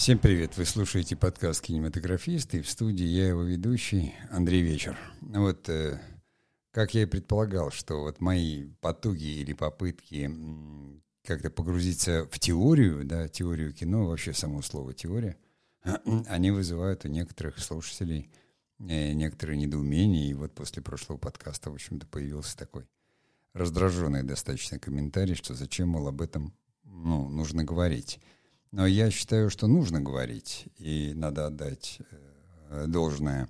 Всем 0.00 0.18
привет! 0.18 0.56
Вы 0.56 0.64
слушаете 0.64 1.14
подкаст 1.14 1.60
«Кинематографист» 1.60 2.54
и 2.54 2.62
в 2.62 2.70
студии 2.70 3.04
я 3.04 3.28
его 3.28 3.42
ведущий 3.42 4.14
Андрей 4.30 4.62
Вечер. 4.62 4.96
Вот, 5.20 5.68
э, 5.68 6.00
как 6.70 6.94
я 6.94 7.02
и 7.02 7.04
предполагал, 7.04 7.70
что 7.70 8.00
вот 8.00 8.18
мои 8.18 8.70
потуги 8.80 9.26
или 9.26 9.52
попытки 9.52 10.30
как-то 11.22 11.50
погрузиться 11.50 12.26
в 12.30 12.38
теорию, 12.38 13.04
да, 13.04 13.28
теорию 13.28 13.74
кино, 13.74 14.06
вообще 14.06 14.32
само 14.32 14.62
слово 14.62 14.94
«теория», 14.94 15.36
они 16.28 16.50
вызывают 16.50 17.04
у 17.04 17.08
некоторых 17.08 17.58
слушателей 17.58 18.30
э, 18.78 19.12
некоторые 19.12 19.58
недоумения. 19.58 20.30
И 20.30 20.34
вот 20.34 20.54
после 20.54 20.82
прошлого 20.82 21.18
подкаста, 21.18 21.70
в 21.70 21.74
общем-то, 21.74 22.06
появился 22.06 22.56
такой 22.56 22.88
раздраженный 23.52 24.22
достаточно 24.22 24.78
комментарий, 24.78 25.34
что 25.34 25.52
зачем, 25.54 25.90
мол, 25.90 26.08
об 26.08 26.22
этом 26.22 26.54
ну, 26.84 27.28
нужно 27.28 27.64
говорить. 27.64 28.18
Но 28.72 28.86
я 28.86 29.10
считаю, 29.10 29.50
что 29.50 29.66
нужно 29.66 30.00
говорить, 30.00 30.68
и 30.78 31.12
надо 31.14 31.46
отдать 31.46 31.98
э, 32.68 32.86
должное 32.86 33.48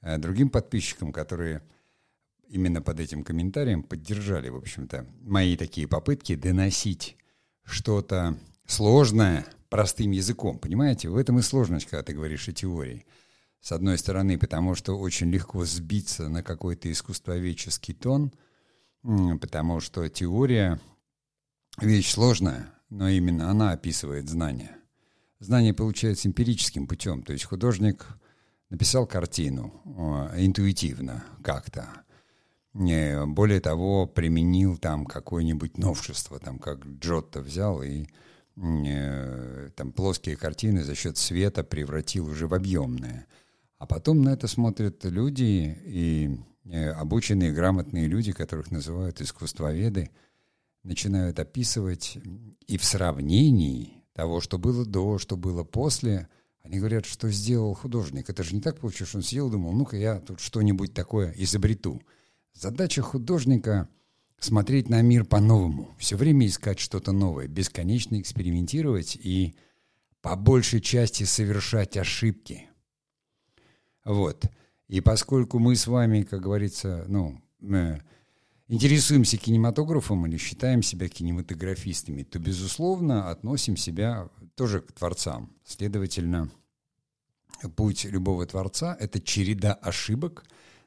э, 0.00 0.18
другим 0.18 0.50
подписчикам, 0.50 1.12
которые 1.12 1.62
именно 2.48 2.82
под 2.82 2.98
этим 2.98 3.22
комментарием 3.22 3.82
поддержали, 3.82 4.48
в 4.48 4.56
общем-то, 4.56 5.06
мои 5.22 5.56
такие 5.56 5.86
попытки 5.86 6.34
доносить 6.34 7.16
что-то 7.64 8.36
сложное 8.66 9.46
простым 9.68 10.10
языком. 10.10 10.58
Понимаете, 10.58 11.08
в 11.08 11.16
этом 11.16 11.38
и 11.38 11.42
сложность, 11.42 11.86
когда 11.86 12.02
ты 12.02 12.12
говоришь 12.12 12.48
о 12.48 12.52
теории. 12.52 13.06
С 13.60 13.72
одной 13.72 13.98
стороны, 13.98 14.38
потому 14.38 14.74
что 14.74 14.98
очень 14.98 15.30
легко 15.30 15.64
сбиться 15.64 16.28
на 16.28 16.42
какой-то 16.42 16.90
искусствоведческий 16.90 17.94
тон, 17.94 18.32
потому 19.40 19.80
что 19.80 20.08
теория— 20.08 20.80
вещь 21.80 22.12
сложная, 22.12 22.72
но 22.90 23.08
именно 23.08 23.50
она 23.50 23.72
описывает 23.72 24.28
знания. 24.28 24.76
Знание 25.38 25.74
получается 25.74 26.28
эмпирическим 26.28 26.86
путем, 26.86 27.22
то 27.22 27.32
есть 27.32 27.44
художник 27.44 28.06
написал 28.70 29.06
картину 29.06 29.82
э, 29.84 30.44
интуитивно 30.44 31.24
как-то. 31.42 31.88
Более 32.72 33.60
того, 33.60 34.06
применил 34.06 34.76
там 34.76 35.06
какое-нибудь 35.06 35.78
новшество, 35.78 36.38
там 36.38 36.58
как 36.58 36.84
Джотто 36.84 37.40
взял 37.40 37.82
и 37.82 38.06
э, 38.56 39.70
там 39.74 39.92
плоские 39.92 40.36
картины 40.36 40.84
за 40.84 40.94
счет 40.94 41.16
света 41.16 41.64
превратил 41.64 42.26
уже 42.26 42.46
в 42.46 42.52
объемные. 42.52 43.26
А 43.78 43.86
потом 43.86 44.20
на 44.22 44.30
это 44.30 44.46
смотрят 44.46 45.04
люди 45.04 45.78
и 45.84 46.38
э, 46.64 46.90
обученные, 46.90 47.52
грамотные 47.52 48.08
люди, 48.08 48.32
которых 48.32 48.70
называют 48.70 49.20
искусствоведы– 49.20 50.10
начинают 50.86 51.38
описывать 51.38 52.18
и 52.66 52.78
в 52.78 52.84
сравнении 52.84 54.04
того, 54.12 54.40
что 54.40 54.58
было 54.58 54.86
до, 54.86 55.18
что 55.18 55.36
было 55.36 55.64
после, 55.64 56.28
они 56.62 56.78
говорят, 56.78 57.04
что 57.04 57.30
сделал 57.30 57.74
художник. 57.74 58.30
Это 58.30 58.42
же 58.42 58.54
не 58.54 58.60
так 58.60 58.78
получилось, 58.78 59.10
что 59.10 59.18
он 59.18 59.24
сидел 59.24 59.48
и 59.48 59.52
думал, 59.52 59.72
ну-ка 59.72 59.96
я 59.96 60.20
тут 60.20 60.40
что-нибудь 60.40 60.94
такое 60.94 61.32
изобрету. 61.36 62.02
Задача 62.54 63.02
художника— 63.02 63.88
смотреть 64.38 64.88
на 64.88 65.02
мир 65.02 65.24
по-новому, 65.24 65.94
все 65.98 66.16
время 66.16 66.46
искать 66.46 66.78
что-то 66.78 67.12
новое, 67.12 67.48
бесконечно 67.48 68.20
экспериментировать 68.20 69.16
и 69.16 69.54
по 70.20 70.36
большей 70.36 70.80
части 70.80 71.24
совершать 71.24 71.96
ошибки. 71.96 72.68
Вот. 74.04 74.44
И 74.88 75.00
поскольку 75.00 75.58
мы 75.58 75.74
с 75.74 75.86
вами, 75.86 76.22
как 76.22 76.42
говорится, 76.42 77.04
ну, 77.08 77.40
э, 77.60 77.98
интересуемся 78.68 79.36
кинематографом 79.36 80.26
или 80.26 80.36
считаем 80.36 80.82
себя 80.82 81.08
кинематографистами, 81.08 82.22
то, 82.22 82.38
безусловно, 82.38 83.30
относим 83.30 83.76
себя 83.76 84.28
тоже 84.54 84.80
к 84.80 84.92
творцам. 84.92 85.52
Следовательно, 85.64 86.50
путь 87.76 88.04
любого 88.04 88.46
творца— 88.46 88.96
это 89.00 89.20
череда 89.20 89.74
ошибок 89.74 90.44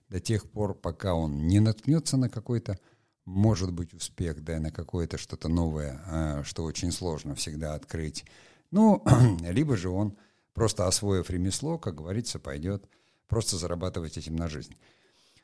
до 0.10 0.20
тех 0.20 0.50
пор, 0.50 0.74
пока 0.74 1.14
он 1.14 1.48
не 1.48 1.60
наткнется 1.60 2.18
на 2.18 2.30
какой-то, 2.30 2.80
может 3.26 3.72
быть, 3.72 3.94
успех, 3.94 4.44
да, 4.44 4.60
на 4.60 4.72
какое-то 4.72 5.18
что-то 5.18 5.48
новое, 5.48 6.02
а, 6.08 6.44
что 6.44 6.64
очень 6.64 6.92
сложно 6.92 7.36
всегда 7.36 7.76
открыть. 7.76 8.26
Ну, 8.72 9.04
либо 9.42 9.78
же 9.78 9.90
он, 9.90 10.18
просто 10.54 10.88
освоив 10.88 11.30
ремесло, 11.30 11.78
как 11.78 11.96
говорится, 11.96 12.40
пойдет 12.40 12.86
просто 13.28 13.58
зарабатывать 13.58 14.18
этим 14.18 14.36
на 14.36 14.48
жизнь. 14.48 14.76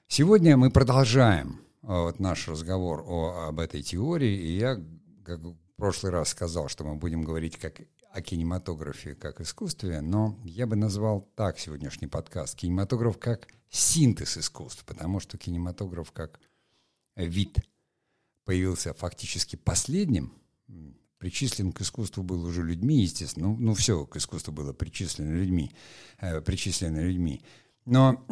Сегодня 0.08 0.58
мы 0.58 0.72
продолжаем 0.72 1.65
вот 1.88 2.20
наш 2.20 2.48
разговор 2.48 3.04
о, 3.08 3.48
об 3.48 3.60
этой 3.60 3.84
теории, 3.84 4.36
и 4.36 4.58
я, 4.58 4.82
как 5.24 5.40
в 5.42 5.56
прошлый 5.76 6.12
раз 6.12 6.30
сказал, 6.30 6.68
что 6.68 6.84
мы 6.84 6.96
будем 6.96 7.24
говорить 7.24 7.58
как 7.58 7.82
о 8.12 8.22
кинематографе 8.22 9.14
как 9.14 9.42
искусстве, 9.42 10.02
но 10.02 10.40
я 10.46 10.66
бы 10.66 10.76
назвал 10.76 11.30
так 11.36 11.60
сегодняшний 11.60 12.08
подкаст. 12.08 12.56
«Кинематограф 12.56 13.20
как 13.20 13.48
синтез 13.70 14.38
искусств», 14.38 14.86
потому 14.86 15.20
что 15.20 15.38
кинематограф 15.38 16.12
как 16.14 16.40
вид 17.18 17.60
появился 18.46 18.94
фактически 18.94 19.58
последним, 19.58 20.34
причислен 21.18 21.72
к 21.72 21.82
искусству 21.82 22.24
был 22.24 22.46
уже 22.46 22.64
людьми, 22.64 23.02
естественно, 23.02 23.50
ну, 23.50 23.58
ну 23.58 23.74
все 23.74 24.06
к 24.06 24.16
искусству 24.16 24.54
было 24.54 24.74
причислено 24.74 25.34
людьми, 25.34 25.76
э, 26.20 26.40
причислено 26.42 27.00
людьми, 27.00 27.44
но 27.86 28.26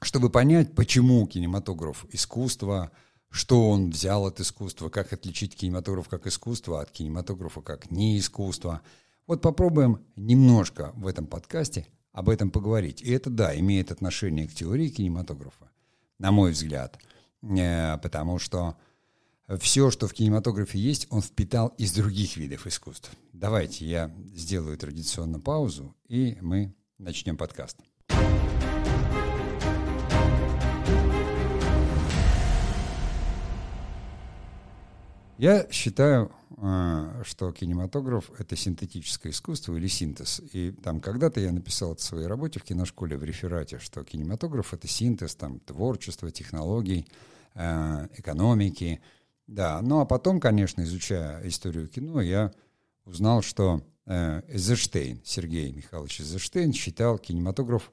чтобы 0.00 0.30
понять, 0.30 0.74
почему 0.74 1.26
кинематограф 1.26 2.06
искусство, 2.10 2.90
что 3.30 3.68
он 3.68 3.90
взял 3.90 4.26
от 4.26 4.40
искусства, 4.40 4.88
как 4.88 5.12
отличить 5.12 5.56
кинематограф 5.56 6.08
как 6.08 6.26
искусство 6.26 6.80
от 6.80 6.90
кинематографа 6.90 7.60
как 7.60 7.90
не 7.90 8.18
искусство. 8.18 8.80
Вот 9.26 9.42
попробуем 9.42 10.00
немножко 10.16 10.92
в 10.96 11.06
этом 11.06 11.26
подкасте 11.26 11.86
об 12.12 12.28
этом 12.28 12.50
поговорить. 12.50 13.02
И 13.02 13.10
это, 13.10 13.30
да, 13.30 13.58
имеет 13.58 13.92
отношение 13.92 14.48
к 14.48 14.54
теории 14.54 14.88
кинематографа, 14.88 15.70
на 16.18 16.32
мой 16.32 16.52
взгляд, 16.52 16.98
э, 17.42 17.98
потому 17.98 18.38
что 18.38 18.76
все, 19.60 19.90
что 19.90 20.08
в 20.08 20.14
кинематографе 20.14 20.78
есть, 20.78 21.06
он 21.10 21.22
впитал 21.22 21.68
из 21.78 21.92
других 21.92 22.36
видов 22.36 22.66
искусств. 22.66 23.10
Давайте 23.32 23.86
я 23.86 24.14
сделаю 24.34 24.76
традиционно 24.76 25.40
паузу, 25.40 25.94
и 26.06 26.36
мы 26.40 26.74
начнем 26.98 27.36
подкаст. 27.36 27.78
Я 35.38 35.68
считаю, 35.70 36.32
э, 36.56 37.22
что 37.24 37.52
кинематограф— 37.52 38.32
это 38.40 38.56
синтетическое 38.56 39.30
искусство 39.30 39.76
или 39.76 39.86
синтез. 39.86 40.42
И 40.52 40.72
там 40.72 41.00
когда-то 41.00 41.38
я 41.38 41.52
написал 41.52 41.92
это 41.92 42.00
в 42.00 42.04
своей 42.04 42.26
работе 42.26 42.58
в 42.58 42.64
киношколе 42.64 43.16
в 43.16 43.22
реферате, 43.22 43.78
что 43.78 44.02
кинематограф— 44.02 44.74
это 44.74 44.88
синтез 44.88 45.36
там, 45.36 45.60
творчества, 45.60 46.32
технологий, 46.32 47.06
э, 47.54 48.08
экономики. 48.16 49.00
Да, 49.46 49.80
ну 49.80 50.00
а 50.00 50.06
потом, 50.06 50.40
конечно, 50.40 50.82
изучая 50.82 51.46
историю 51.46 51.86
кино, 51.86 52.20
я 52.20 52.52
узнал, 53.04 53.40
что 53.42 53.80
Эзерштейн, 54.06 55.20
Сергей 55.24 55.70
Михайлович 55.70 56.20
Эзерштейн, 56.20 56.72
считал 56.72 57.18
кинематограф 57.18 57.92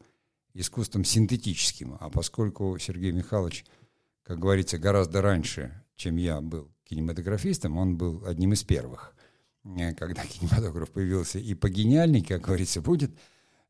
искусством 0.54 1.04
синтетическим. 1.04 1.98
А 2.00 2.10
поскольку 2.10 2.78
Сергей 2.80 3.12
Михайлович, 3.12 3.66
как 4.24 4.40
говорится, 4.40 4.80
гораздо 4.80 5.22
раньше, 5.22 5.84
чем 5.96 6.16
я 6.16 6.42
был 6.42 6.75
кинематографистом, 6.86 7.78
он 7.78 7.98
был 7.98 8.24
одним 8.26 8.54
из 8.54 8.64
первых. 8.64 9.14
Э, 9.64 9.94
когда 9.94 10.24
кинематограф 10.26 10.92
появился 10.92 11.40
и 11.40 11.54
по 11.54 11.70
гениальней, 11.70 12.24
как 12.24 12.42
говорится, 12.42 12.82
будет, 12.82 13.12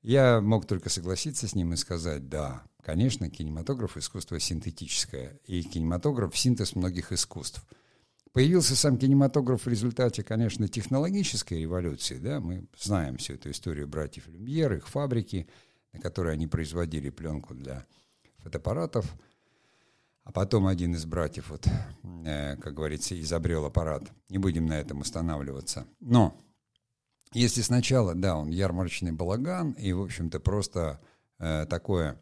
я 0.02 0.42
мог 0.42 0.68
только 0.68 0.90
согласиться 0.90 1.48
с 1.48 1.56
ним 1.56 1.74
и 1.74 1.78
сказать, 1.78 2.30
да, 2.30 2.64
конечно, 2.84 3.30
кинематограф— 3.30 3.98
искусство 3.98 4.40
синтетическое, 4.40 5.40
и 5.46 5.64
кинематограф— 5.64 6.38
синтез 6.38 6.76
многих 6.76 7.12
искусств. 7.12 7.66
Появился 8.32 8.76
сам 8.76 8.98
кинематограф 8.98 9.66
в 9.66 9.70
результате, 9.70 10.22
конечно, 10.22 10.68
технологической 10.68 11.62
революции, 11.62 12.18
да, 12.18 12.42
мы 12.42 12.68
знаем 12.78 13.18
всю 13.18 13.34
эту 13.34 13.50
историю 13.50 13.88
братьев 13.88 14.28
Люмьер, 14.28 14.74
их 14.74 14.88
фабрики, 14.88 15.48
на 15.94 16.02
которой 16.02 16.34
они 16.34 16.46
производили 16.46 17.10
пленку 17.10 17.56
для 17.56 17.86
фотоаппаратов— 18.44 19.12
а 20.26 20.32
потом 20.32 20.66
один 20.66 20.96
из 20.96 21.06
братьев, 21.06 21.50
вот, 21.50 21.68
э, 22.26 22.58
как 22.58 22.74
говорится, 22.74 23.20
изобрел 23.20 23.64
аппарат. 23.66 24.12
Не 24.30 24.40
будем 24.40 24.66
на 24.66 24.74
этом 24.74 25.02
останавливаться. 25.02 25.86
Но 26.02 26.36
если 27.32 27.62
сначала, 27.62 28.16
да, 28.16 28.36
он 28.36 28.50
ярмарочный 28.50 29.12
балаган 29.12 29.72
и, 29.74 29.94
в 29.94 30.02
общем-то, 30.02 30.40
просто 30.40 31.00
э, 31.38 31.68
такое 31.70 32.20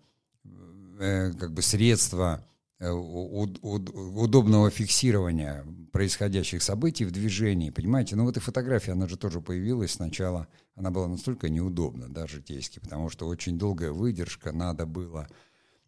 э, 1.00 1.32
как 1.32 1.54
бы 1.54 1.62
средство 1.62 2.46
э, 2.80 2.90
уд, 2.92 3.60
уд, 3.62 3.90
удобного 3.90 4.70
фиксирования 4.70 5.66
происходящих 5.94 6.62
событий 6.62 7.06
в 7.06 7.12
движении, 7.12 7.70
понимаете? 7.70 8.18
Ну 8.18 8.26
вот 8.26 8.36
и 8.36 8.42
фотография, 8.42 8.92
она 8.92 9.08
же 9.08 9.16
тоже 9.16 9.40
появилась 9.40 9.92
сначала, 9.92 10.48
она 10.76 10.92
была 10.92 11.08
настолько 11.08 11.48
неудобна, 11.48 12.10
да, 12.10 12.28
житейски, 12.28 12.80
потому 12.80 13.10
что 13.10 13.28
очень 13.28 13.58
долгая 13.58 13.92
выдержка, 13.92 14.52
надо 14.52 14.86
было 14.86 15.30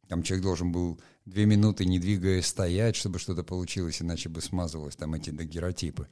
там 0.08 0.24
человек 0.24 0.44
должен 0.44 0.72
был 0.72 1.00
две 1.26 1.46
минуты, 1.46 1.86
не 1.86 2.00
двигаясь, 2.00 2.46
стоять, 2.46 2.96
чтобы 2.96 3.20
что-то 3.20 3.44
получилось, 3.44 4.02
иначе 4.02 4.30
бы 4.30 4.42
смазывалось 4.42 4.96
там 4.96 5.14
эти 5.14 5.30
дагеротипы. 5.32 6.08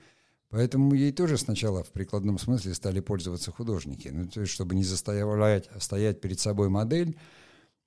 Поэтому 0.50 0.94
ей 0.94 1.12
тоже 1.12 1.38
сначала 1.38 1.84
в 1.84 1.92
прикладном 1.92 2.38
смысле 2.38 2.76
стали 2.76 3.00
пользоваться 3.00 3.52
художники. 3.52 4.10
Ну, 4.10 4.28
то 4.28 4.42
есть, 4.42 4.54
чтобы 4.54 4.76
не 4.76 4.84
заставлять 4.84 5.68
стоять 5.80 6.22
перед 6.22 6.40
собой 6.40 6.70
модель, 6.70 7.18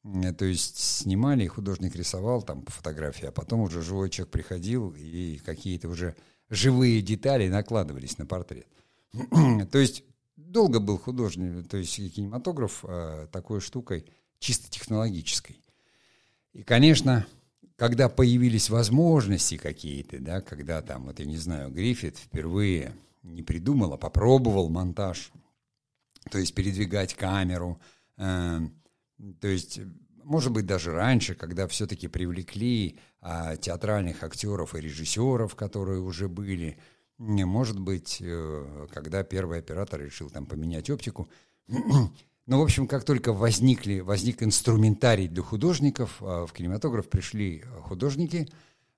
э, 0.02 0.32
то 0.32 0.44
есть 0.44 0.76
снимали, 0.78 1.44
и 1.44 1.48
художник 1.48 1.94
рисовал 1.94 2.42
там 2.42 2.62
по 2.62 2.72
фотографии, 2.72 3.26
а 3.26 3.32
потом 3.32 3.60
уже 3.60 3.82
живой 3.82 4.10
человек 4.10 4.32
приходил, 4.32 4.94
и 4.98 5.38
какие-то 5.44 5.88
уже 5.88 6.16
живые 6.50 7.02
детали 7.02 7.48
накладывались 7.48 8.18
на 8.18 8.26
портрет. 8.26 8.66
то 9.70 9.78
есть 9.78 10.02
долго 10.36 10.80
был 10.80 10.98
художник, 10.98 11.68
то 11.68 11.76
есть 11.76 11.96
кинематограф 12.14 12.84
э, 12.86 13.28
такой 13.30 13.60
штукой 13.60 14.06
чисто 14.38 14.68
технологической. 14.70 15.60
И, 16.56 16.62
конечно, 16.62 17.26
когда 17.76 18.08
появились 18.08 18.70
возможности 18.70 19.58
какие-то, 19.58 20.18
да, 20.18 20.40
когда 20.40 20.80
там, 20.80 21.04
вот 21.04 21.20
я 21.20 21.26
не 21.26 21.36
знаю, 21.36 21.70
Гриффит 21.70 22.16
впервые 22.16 22.94
не 23.22 23.42
придумал, 23.42 23.92
а 23.92 23.98
попробовал 23.98 24.70
монтаж, 24.70 25.32
то 26.30 26.38
есть 26.38 26.54
передвигать 26.54 27.12
камеру, 27.12 27.78
э, 28.16 28.60
то 29.38 29.48
есть, 29.48 29.80
может 30.24 30.50
быть, 30.50 30.64
даже 30.64 30.92
раньше, 30.92 31.34
когда 31.34 31.68
все-таки 31.68 32.08
привлекли 32.08 33.00
э, 33.20 33.56
театральных 33.60 34.24
актеров 34.24 34.74
и 34.74 34.80
режиссеров, 34.80 35.54
которые 35.56 36.00
уже 36.00 36.26
были, 36.26 36.78
может 37.18 37.78
быть, 37.78 38.16
э, 38.22 38.86
когда 38.94 39.22
первый 39.24 39.58
оператор 39.58 40.00
решил 40.00 40.30
там 40.30 40.46
поменять 40.46 40.88
оптику, 40.88 41.28
ну, 42.46 42.60
в 42.60 42.62
общем, 42.62 42.87
как 42.87 43.04
только 43.04 43.32
возникли, 43.32 43.98
возник 43.98 44.40
инструментарий 44.43 45.26
для 45.26 45.43
художников, 45.43 46.19
а, 46.20 46.46
в 46.46 46.52
кинематограф 46.52 47.08
пришли 47.08 47.64
художники, 47.82 48.48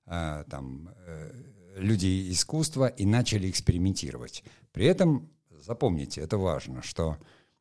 а, 0.05 0.43
там, 0.43 0.89
э, 1.07 1.31
люди 1.77 2.31
искусства 2.31 2.87
и 2.87 3.05
начали 3.05 3.49
экспериментировать. 3.49 4.43
При 4.71 4.85
этом, 4.85 5.29
запомните, 5.49 6.21
это 6.21 6.37
важно, 6.37 6.83
что 6.83 7.17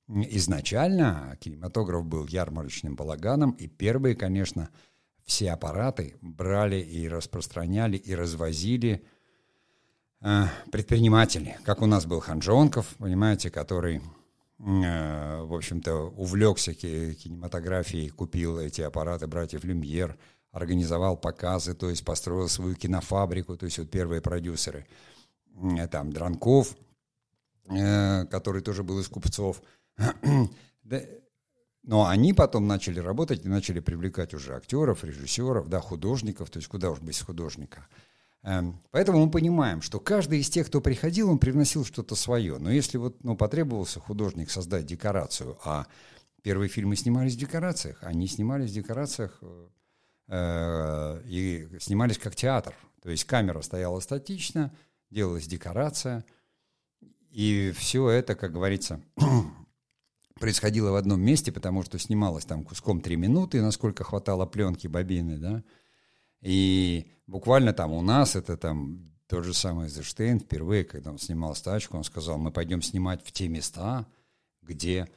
изначально 0.09 1.39
кинематограф 1.41 2.05
был 2.05 2.27
ярмарочным 2.27 2.95
балаганом, 2.95 3.53
и 3.53 3.67
первые, 3.67 4.15
конечно, 4.15 4.69
все 5.25 5.53
аппараты 5.53 6.17
брали 6.21 6.81
и 6.81 7.09
распространяли, 7.09 7.97
и 7.97 8.15
развозили 8.15 9.05
предприниматели. 10.73 11.59
Как 11.65 11.81
у 11.81 11.87
нас 11.87 12.07
был 12.07 12.21
Ханжонков, 12.21 12.97
понимаете, 12.99 13.51
который 13.51 14.01
в 14.59 15.55
общем-то, 15.55 16.11
увлекся 16.17 16.75
кинематографией, 16.75 18.09
купил 18.09 18.59
эти 18.59 18.81
аппараты 18.81 19.27
братьев 19.29 19.63
Люмьер, 19.65 20.19
организовал 20.51 21.17
показы, 21.17 21.75
то 21.75 21.89
есть 21.91 22.05
построил 22.05 22.49
свою 22.49 22.75
кинофабрику, 22.75 23.57
то 23.57 23.67
есть 23.67 23.79
вот 23.79 23.91
первые 23.91 24.21
продюсеры. 24.21 24.87
Там 25.91 26.13
Дранков, 26.13 26.77
э, 27.69 28.27
который 28.27 28.63
тоже 28.63 28.83
был 28.83 29.01
из 29.01 29.09
купцов. 29.09 29.63
Но 31.83 32.07
они 32.07 32.33
потом 32.35 32.67
начали 32.67 33.01
работать 33.01 33.45
и 33.45 33.49
начали 33.49 33.81
привлекать 33.81 34.35
уже 34.35 34.55
актеров, 34.55 35.05
режиссеров, 35.05 35.69
да, 35.69 35.81
художников, 35.81 36.51
то 36.51 36.59
есть 36.59 36.69
куда 36.69 36.91
уж 36.91 37.01
без 37.01 37.21
художника. 37.23 37.89
Эм, 38.43 38.81
поэтому 38.91 39.25
мы 39.25 39.31
понимаем, 39.31 39.83
что 39.83 39.99
каждый 40.01 40.41
из 40.41 40.49
тех, 40.49 40.69
кто 40.69 40.81
приходил, 40.81 41.31
он 41.31 41.39
привносил 41.39 41.85
что-то 41.85 42.15
свое. 42.15 42.59
Но 42.59 42.71
если 42.71 42.97
вот 42.97 43.23
ну, 43.25 43.37
потребовался 43.37 44.01
художник 44.01 44.51
создать 44.51 44.87
декорацию, 44.87 45.59
а 45.65 45.87
первые 46.43 46.69
фильмы 46.69 46.97
снимались 46.97 47.35
в 47.35 47.39
декорациях, 47.39 47.99
они 48.03 48.27
снимались 48.29 48.71
в 48.71 48.75
декорациях 48.75 49.41
э, 50.29 51.23
и 51.25 51.69
снимались 51.81 52.19
как 52.19 52.37
театр. 52.37 52.75
То 53.03 53.11
есть 53.11 53.25
камера 53.25 53.61
стояла 53.63 54.01
статично, 54.01 54.73
делалась 55.11 55.47
декорация, 55.47 56.25
и 57.31 57.73
все 57.77 58.09
это, 58.09 58.35
как 58.35 58.53
говорится, 58.53 59.01
происходило 60.41 60.93
в 60.93 60.97
одном 60.97 61.21
месте, 61.21 61.53
потому 61.53 61.83
что 61.83 61.99
снималось 61.99 62.45
там 62.45 62.65
куском 62.65 63.01
три 63.01 63.17
минуты, 63.17 63.61
насколько 63.61 64.05
хватало 64.05 64.47
пленки, 64.47 64.87
бобины, 64.87 65.39
да, 65.39 65.63
и 66.41 67.11
буквально 67.27 67.73
там 67.73 67.93
у 67.93 68.03
нас 68.03 68.37
это 68.37 68.57
там 68.57 69.13
тот 69.29 69.45
же 69.45 69.53
самый 69.55 69.87
Эйзенштейн 69.87 70.41
впервые, 70.41 70.85
когда 70.85 71.11
он 71.11 71.19
снимал 71.19 71.55
стачку, 71.55 71.97
он 71.97 72.05
сказал, 72.05 72.39
мы 72.39 72.51
пойдем 72.51 72.81
снимать 72.83 73.25
в 73.25 73.31
те 73.31 73.49
места, 73.49 74.07
где 74.63 75.09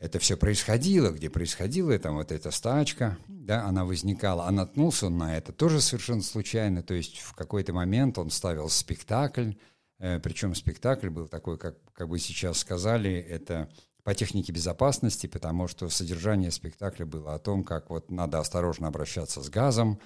это 0.00 0.18
все 0.18 0.36
происходило, 0.38 1.10
где 1.10 1.28
происходила 1.28 1.98
там 1.98 2.16
вот 2.16 2.32
эта 2.32 2.50
стачка, 2.50 3.18
да, 3.28 3.66
она 3.66 3.84
возникала, 3.84 4.46
а 4.46 4.50
наткнулся 4.50 5.06
он 5.06 5.18
на 5.18 5.36
это 5.36 5.52
тоже 5.52 5.82
совершенно 5.82 6.22
случайно, 6.22 6.82
то 6.82 6.94
есть 6.94 7.18
в 7.18 7.34
какой-то 7.34 7.74
момент 7.74 8.16
он 8.16 8.30
ставил 8.30 8.70
спектакль, 8.70 9.52
э, 9.98 10.18
причем 10.20 10.54
спектакль 10.54 11.10
был 11.10 11.28
такой, 11.28 11.58
как, 11.58 11.76
как 11.92 12.08
бы 12.08 12.18
сейчас 12.18 12.58
сказали, 12.58 13.12
это 13.12 13.68
по 14.02 14.14
технике 14.14 14.52
безопасности, 14.52 15.26
потому 15.26 15.68
что 15.68 15.90
содержание 15.90 16.50
спектакля 16.50 17.04
было 17.04 17.34
о 17.34 17.38
том, 17.38 17.62
как 17.62 17.90
вот 17.90 18.10
надо 18.10 18.38
осторожно 18.38 18.88
обращаться 18.88 19.42
с 19.42 19.50
газом, 19.50 20.00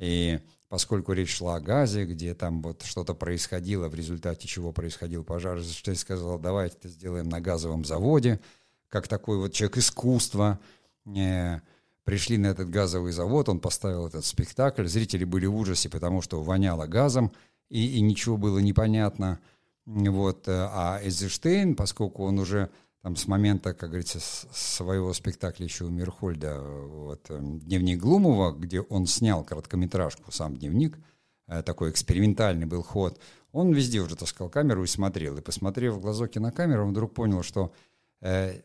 и 0.00 0.40
поскольку 0.68 1.12
речь 1.12 1.36
шла 1.36 1.56
о 1.56 1.60
газе, 1.60 2.06
где 2.06 2.34
там 2.34 2.62
вот 2.62 2.82
что-то 2.82 3.14
происходило, 3.14 3.88
в 3.88 3.94
результате 3.94 4.48
чего 4.48 4.72
происходил 4.72 5.24
пожар, 5.24 5.60
что 5.62 5.90
я 5.90 5.96
сказал, 5.96 6.38
давайте 6.38 6.76
это 6.78 6.88
сделаем 6.88 7.28
на 7.28 7.40
газовом 7.40 7.84
заводе, 7.84 8.40
как 8.88 9.06
такой 9.08 9.36
вот 9.36 9.52
человек 9.52 9.76
искусства. 9.76 10.58
Э, 11.06 11.60
пришли 12.04 12.38
на 12.38 12.46
этот 12.46 12.70
газовый 12.70 13.12
завод, 13.12 13.50
он 13.50 13.60
поставил 13.60 14.06
этот 14.06 14.24
спектакль, 14.24 14.86
зрители 14.86 15.24
были 15.24 15.46
в 15.46 15.54
ужасе, 15.54 15.90
потому 15.90 16.22
что 16.22 16.42
воняло 16.42 16.86
газом, 16.86 17.30
и, 17.68 17.98
и 17.98 18.00
ничего 18.00 18.38
было 18.38 18.58
непонятно. 18.58 19.38
Вот. 19.84 20.48
Э, 20.48 20.68
а 20.70 21.00
Эйзенштейн, 21.02 21.76
поскольку 21.76 22.24
он 22.24 22.38
уже 22.38 22.70
там 23.02 23.16
с 23.16 23.26
момента, 23.26 23.72
как 23.72 23.90
говорится, 23.90 24.20
своего 24.20 25.12
спектакля 25.14 25.64
еще 25.64 25.84
у 25.84 25.90
Мирхольда, 25.90 26.60
вот, 26.60 27.30
эм, 27.30 27.58
«Дневник 27.60 27.98
Глумова», 27.98 28.52
где 28.52 28.80
он 28.80 29.06
снял 29.06 29.42
короткометражку, 29.42 30.30
сам 30.32 30.56
дневник, 30.56 30.98
э, 31.46 31.62
такой 31.62 31.90
экспериментальный 31.90 32.66
был 32.66 32.82
ход, 32.82 33.18
он 33.52 33.72
везде 33.72 34.00
уже 34.00 34.16
таскал 34.16 34.48
камеру 34.48 34.84
и 34.84 34.86
смотрел. 34.86 35.36
И 35.38 35.40
посмотрев 35.40 35.94
в 35.94 36.00
глазок 36.00 36.30
кинокамеры, 36.30 36.82
он 36.82 36.90
вдруг 36.90 37.14
понял, 37.14 37.42
что 37.42 37.72
э, 38.20 38.60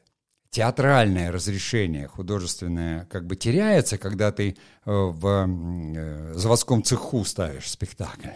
театральное 0.50 1.32
разрешение 1.32 2.08
художественное 2.08 3.06
как 3.06 3.26
бы 3.26 3.36
теряется, 3.36 3.98
когда 3.98 4.32
ты 4.32 4.52
э, 4.52 4.56
в 4.86 5.28
э, 5.28 6.34
заводском 6.36 6.84
цеху 6.84 7.24
ставишь 7.26 7.72
спектакль. 7.72 8.30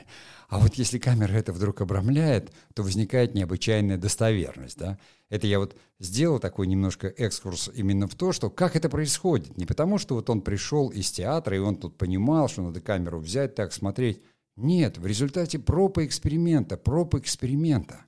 А 0.49 0.57
вот 0.57 0.73
если 0.75 0.97
камера 0.97 1.33
это 1.33 1.53
вдруг 1.53 1.79
обрамляет, 1.81 2.51
то 2.73 2.81
возникает 2.81 3.35
необычайная 3.35 3.97
достоверность. 3.97 4.79
Да? 4.79 4.97
Это 5.29 5.45
я 5.45 5.59
вот 5.59 5.75
сделал 5.99 6.39
такой 6.39 6.65
немножко 6.65 7.07
экскурс 7.07 7.69
именно 7.75 8.07
в 8.07 8.15
то, 8.15 8.31
что 8.31 8.49
как 8.49 8.75
это 8.75 8.89
происходит. 8.89 9.55
Не 9.57 9.67
потому, 9.67 9.99
что 9.99 10.15
вот 10.15 10.27
он 10.31 10.41
пришел 10.41 10.89
из 10.89 11.11
театра, 11.11 11.55
и 11.55 11.59
он 11.59 11.75
тут 11.75 11.99
понимал, 11.99 12.49
что 12.49 12.63
надо 12.63 12.81
камеру 12.81 13.19
взять, 13.19 13.53
так 13.53 13.71
смотреть. 13.71 14.23
Нет, 14.55 14.97
в 14.97 15.05
результате 15.05 15.59
проб 15.59 15.99
эксперимента, 15.99 16.77
проб 16.77 17.13
эксперимента. 17.13 18.05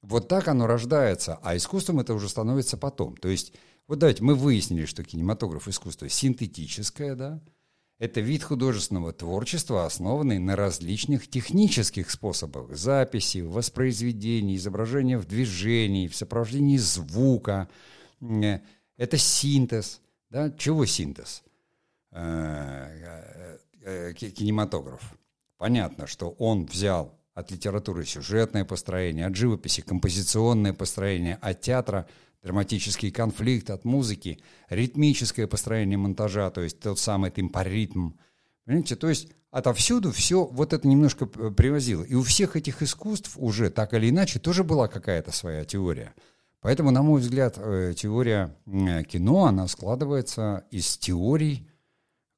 Вот 0.00 0.28
так 0.28 0.48
оно 0.48 0.66
рождается, 0.66 1.38
а 1.42 1.54
искусством 1.54 2.00
это 2.00 2.14
уже 2.14 2.30
становится 2.30 2.78
потом. 2.78 3.14
То 3.14 3.28
есть, 3.28 3.52
вот 3.88 3.98
давайте, 3.98 4.24
мы 4.24 4.34
выяснили, 4.34 4.86
что 4.86 5.04
кинематограф 5.04 5.68
искусство 5.68 6.08
синтетическое, 6.08 7.14
да, 7.14 7.40
это 7.98 8.20
вид 8.20 8.42
художественного 8.42 9.12
творчества, 9.12 9.86
основанный 9.86 10.38
на 10.38 10.54
различных 10.54 11.28
технических 11.28 12.10
способах 12.10 12.76
записи, 12.76 13.38
воспроизведения, 13.38 14.56
изображения 14.56 15.16
в 15.16 15.26
движении, 15.26 16.08
в 16.08 16.14
сопровождении 16.14 16.76
звука. 16.76 17.68
Э, 18.20 18.60
это 18.98 19.16
синтез. 19.16 20.02
Да? 20.28 20.50
Чего 20.50 20.84
синтез? 20.84 21.42
Э, 22.12 23.58
э, 23.82 24.12
кинематограф. 24.12 25.16
Понятно, 25.56 26.06
что 26.06 26.30
он 26.38 26.66
взял 26.66 27.18
от 27.32 27.50
литературы 27.50 28.04
сюжетное 28.04 28.66
построение, 28.66 29.26
от 29.26 29.36
живописи 29.36 29.80
композиционное 29.80 30.74
построение, 30.74 31.38
от 31.40 31.62
театра– 31.62 32.06
драматический 32.46 33.10
конфликт 33.10 33.70
от 33.70 33.84
музыки, 33.84 34.38
ритмическое 34.70 35.48
построение 35.48 35.98
монтажа, 35.98 36.48
то 36.50 36.60
есть 36.60 36.78
тот 36.78 37.00
самый 37.00 37.32
темпоритм. 37.32 38.12
Понимаете, 38.64 38.94
то 38.94 39.08
есть 39.08 39.28
отовсюду 39.50 40.12
все 40.12 40.44
вот 40.44 40.72
это 40.72 40.86
немножко 40.86 41.26
привозило. 41.26 42.04
И 42.04 42.14
у 42.14 42.22
всех 42.22 42.54
этих 42.54 42.82
искусств 42.82 43.32
уже 43.36 43.68
так 43.70 43.94
или 43.94 44.10
иначе 44.10 44.38
тоже 44.38 44.62
была 44.62 44.86
какая-то 44.86 45.32
своя 45.32 45.64
теория. 45.64 46.14
Поэтому, 46.60 46.92
на 46.92 47.02
мой 47.02 47.20
взгляд, 47.20 47.54
э, 47.58 47.94
теория 47.96 48.56
кино, 48.64 49.46
она 49.46 49.66
складывается 49.66 50.64
из 50.70 50.96
теорий, 50.98 51.68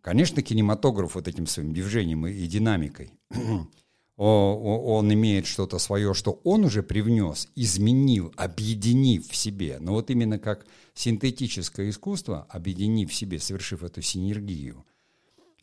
конечно, 0.00 0.40
кинематограф 0.40 1.16
вот 1.16 1.28
этим 1.28 1.46
своим 1.46 1.74
движением 1.74 2.26
и 2.26 2.46
динамикой 2.46 3.12
он 4.18 5.12
имеет 5.14 5.46
что-то 5.46 5.78
свое, 5.78 6.12
что 6.12 6.40
он 6.42 6.64
уже 6.64 6.82
привнес, 6.82 7.48
изменил, 7.54 8.32
объединив 8.36 9.28
в 9.28 9.36
себе. 9.36 9.78
Но 9.80 9.92
вот 9.92 10.10
именно 10.10 10.40
как 10.40 10.66
синтетическое 10.94 11.88
искусство, 11.88 12.44
объединив 12.50 13.10
в 13.10 13.14
себе, 13.14 13.38
совершив 13.38 13.84
эту 13.84 14.02
синергию. 14.02 14.84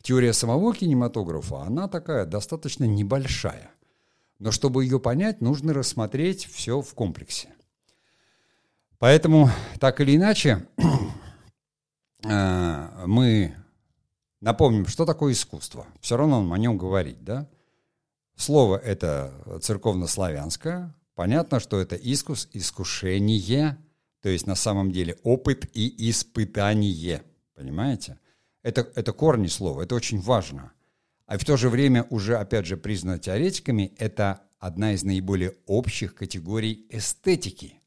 Теория 0.00 0.32
самого 0.32 0.74
кинематографа, 0.74 1.64
она 1.64 1.86
такая 1.86 2.24
достаточно 2.24 2.84
небольшая. 2.84 3.70
Но 4.38 4.50
чтобы 4.50 4.84
ее 4.84 5.00
понять, 5.00 5.42
нужно 5.42 5.74
рассмотреть 5.74 6.46
все 6.46 6.80
в 6.80 6.94
комплексе. 6.94 7.50
Поэтому, 8.98 9.50
так 9.78 10.00
или 10.00 10.16
иначе, 10.16 10.66
э, 12.24 13.06
мы 13.06 13.54
напомним, 14.40 14.86
что 14.86 15.04
такое 15.04 15.34
искусство. 15.34 15.86
Все 16.00 16.16
равно 16.16 16.50
о 16.50 16.58
нем 16.58 16.78
говорить, 16.78 17.22
да? 17.22 17.50
Слово 18.36 18.76
это 18.76 19.60
церковнославянское. 19.62 20.94
Понятно, 21.14 21.58
что 21.58 21.80
это 21.80 21.96
искус, 21.96 22.48
искушение, 22.52 23.78
то 24.20 24.28
есть 24.28 24.46
на 24.46 24.54
самом 24.54 24.92
деле 24.92 25.16
опыт 25.22 25.66
и 25.72 26.10
испытание. 26.10 27.22
Понимаете? 27.54 28.18
Это, 28.62 28.86
это 28.94 29.12
корни 29.12 29.46
слова, 29.46 29.82
это 29.82 29.94
очень 29.94 30.20
важно. 30.20 30.72
А 31.24 31.38
в 31.38 31.44
то 31.44 31.56
же 31.56 31.70
время 31.70 32.06
уже, 32.10 32.36
опять 32.36 32.66
же, 32.66 32.76
признано 32.76 33.18
теоретиками, 33.18 33.94
это 33.96 34.42
одна 34.58 34.92
из 34.92 35.02
наиболее 35.02 35.54
общих 35.66 36.14
категорий 36.14 36.86
эстетики, 36.90 37.80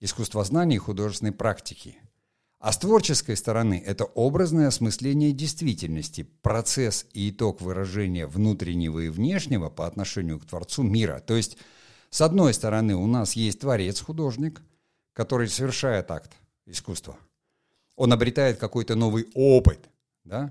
искусствознания 0.00 0.76
и 0.76 0.80
художественной 0.80 1.32
практики. 1.32 1.96
А 2.64 2.72
с 2.72 2.78
творческой 2.78 3.36
стороны 3.36 3.82
это 3.84 4.06
образное 4.06 4.68
осмысление 4.68 5.32
действительности, 5.32 6.26
процесс 6.40 7.04
и 7.12 7.28
итог 7.28 7.60
выражения 7.60 8.26
внутреннего 8.26 9.00
и 9.00 9.10
внешнего 9.10 9.68
по 9.68 9.86
отношению 9.86 10.40
к 10.40 10.46
Творцу 10.46 10.82
мира. 10.82 11.22
То 11.26 11.36
есть, 11.36 11.58
с 12.08 12.22
одной 12.22 12.54
стороны, 12.54 12.96
у 12.96 13.06
нас 13.06 13.34
есть 13.34 13.60
творец-художник, 13.60 14.62
который 15.12 15.48
совершает 15.48 16.10
акт 16.10 16.32
искусства. 16.64 17.18
Он 17.96 18.14
обретает 18.14 18.56
какой-то 18.56 18.94
новый 18.94 19.28
опыт, 19.34 19.90
да? 20.24 20.50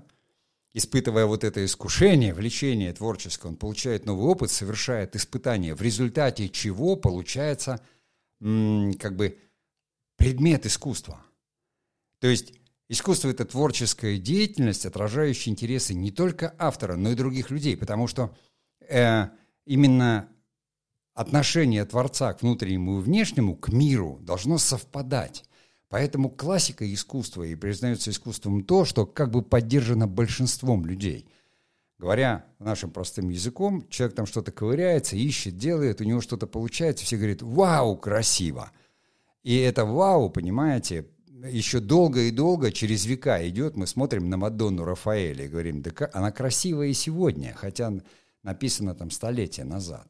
испытывая 0.72 1.26
вот 1.26 1.42
это 1.42 1.64
искушение, 1.64 2.32
влечение 2.32 2.92
творческое, 2.92 3.48
он 3.48 3.56
получает 3.56 4.06
новый 4.06 4.26
опыт, 4.26 4.52
совершает 4.52 5.16
испытание, 5.16 5.74
в 5.74 5.82
результате 5.82 6.48
чего 6.48 6.94
получается 6.94 7.80
как 8.38 9.16
бы 9.16 9.36
предмет 10.16 10.64
искусства. 10.64 11.20
То 12.24 12.30
есть 12.30 12.54
искусство– 12.88 13.28
это 13.32 13.44
творческая 13.44 14.16
деятельность, 14.16 14.86
отражающая 14.86 15.52
интересы 15.52 15.92
не 15.92 16.10
только 16.10 16.54
автора, 16.56 16.96
но 16.96 17.10
и 17.10 17.14
других 17.14 17.50
людей, 17.50 17.76
потому 17.76 18.06
что 18.06 18.34
э, 18.80 19.26
именно 19.66 20.30
отношение 21.12 21.84
Творца 21.84 22.32
к 22.32 22.40
внутреннему 22.40 22.98
и 22.98 23.02
внешнему, 23.02 23.54
к 23.54 23.68
миру, 23.68 24.20
должно 24.22 24.56
совпадать. 24.56 25.44
Поэтому 25.90 26.30
классика 26.30 26.90
искусства 26.90 27.42
и 27.42 27.54
признается 27.56 28.10
искусством 28.10 28.64
то, 28.64 28.86
что 28.86 29.04
как 29.04 29.30
бы 29.30 29.42
поддержано 29.42 30.06
большинством 30.08 30.86
людей. 30.86 31.28
Говоря 31.98 32.46
нашим 32.58 32.90
простым 32.90 33.28
языком, 33.28 33.86
человек 33.90 34.16
там 34.16 34.24
что-то 34.24 34.50
ковыряется, 34.50 35.14
ищет, 35.14 35.58
делает, 35.58 36.00
у 36.00 36.04
него 36.04 36.22
что-то 36.22 36.46
получается, 36.46 37.04
все 37.04 37.18
говорят 37.18 37.42
«Вау, 37.42 37.98
красиво!» 37.98 38.72
И 39.42 39.58
это 39.58 39.84
«Вау», 39.84 40.30
понимаете, 40.30 41.04
еще 41.48 41.80
долго 41.80 42.22
и 42.22 42.30
долго, 42.30 42.72
через 42.72 43.06
века 43.06 43.46
идет, 43.48 43.76
мы 43.76 43.86
смотрим 43.86 44.28
на 44.28 44.36
Мадонну 44.36 44.84
Рафаэля 44.84 45.44
и 45.44 45.48
говорим, 45.48 45.82
да 45.82 45.90
она 46.12 46.32
красивая 46.32 46.88
и 46.88 46.94
сегодня, 46.94 47.54
хотя 47.54 47.92
написано 48.42 48.94
там 48.94 49.10
столетия 49.10 49.64
назад. 49.64 50.08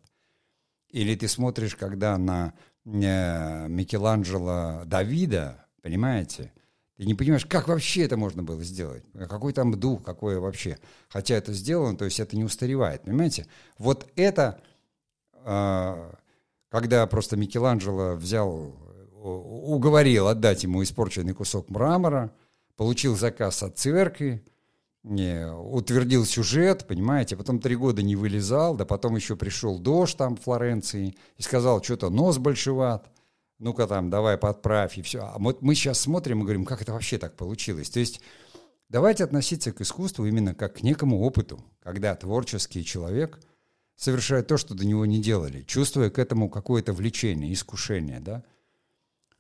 Или 0.91 1.15
ты 1.17 1.29
смотришь, 1.29 1.75
когда 1.75 2.17
на 2.19 2.55
э, 2.85 3.69
Микеланджело 3.69 4.83
Давида, 4.87 5.65
Понимаете? 5.85 6.51
Ты 6.97 7.05
не 7.05 7.13
понимаешь, 7.13 7.45
как 7.45 7.69
вообще 7.69 8.05
это 8.05 8.17
можно 8.17 8.43
было 8.43 8.63
сделать? 8.65 9.05
Какой 9.13 9.53
там 9.53 9.79
дух, 9.79 10.03
какое 10.03 10.41
вообще? 10.41 10.79
Хотя 11.11 11.35
это 11.35 11.53
сделано, 11.53 11.99
то 11.99 12.07
есть 12.07 12.19
это 12.21 12.35
не 12.37 12.43
устаревает, 12.43 13.03
понимаете? 13.03 13.47
Вот 13.77 14.11
это, 14.17 14.63
а, 15.45 16.15
когда 16.71 17.07
просто 17.07 17.37
Микеланджело 17.37 18.15
взял, 18.15 18.75
уговорил 19.25 20.29
отдать 20.29 20.65
ему 20.65 20.83
испорченный 20.83 21.33
кусок 21.33 21.71
мрамора, 21.71 22.33
получил 22.77 23.17
заказ 23.17 23.63
от 23.63 23.79
церкви, 23.79 24.45
утвердил 25.03 26.25
сюжет, 26.25 26.87
понимаете, 26.87 27.37
потом 27.37 27.59
три 27.59 27.77
года 27.77 28.03
не 28.03 28.17
вылезал, 28.17 28.75
да 28.77 28.85
потом 28.85 29.17
еще 29.17 29.37
пришел 29.37 29.79
дождь 29.79 30.17
там 30.17 30.37
в 30.37 30.43
Флоренции 30.43 31.17
и 31.37 31.43
сказал, 31.43 31.83
что-то 31.83 32.11
нос 32.11 32.39
большеват, 32.39 33.11
ну-ка 33.59 33.87
там, 33.87 34.11
давай 34.11 34.37
подправь, 34.37 34.99
и 34.99 35.03
все. 35.03 35.21
А 35.21 35.37
вот 35.39 35.63
мы 35.63 35.75
сейчас 35.75 36.01
смотрим 36.01 36.41
и 36.41 36.43
говорим, 36.43 36.65
как 36.65 36.83
это 36.83 36.93
вообще 36.93 37.19
так 37.19 37.37
получилось. 37.37 37.91
То 37.91 38.01
есть 38.01 38.21
давайте 38.89 39.25
относиться 39.25 39.73
к 39.73 39.81
искусству 39.81 40.27
именно 40.27 40.55
как 40.55 40.77
к 40.77 40.83
некому 40.83 41.21
опыту, 41.23 41.65
когда 41.83 42.15
творческий 42.15 42.85
человек 42.85 43.41
совершает 43.97 44.49
то, 44.49 44.57
что 44.57 44.75
до 44.75 44.85
него 44.85 45.07
не 45.07 45.23
делали, 45.23 45.63
чувствуя 45.63 46.11
к 46.11 46.19
этому 46.19 46.51
какое-то 46.51 46.93
влечение, 46.93 47.53
искушение, 47.53 48.21
да. 48.21 48.43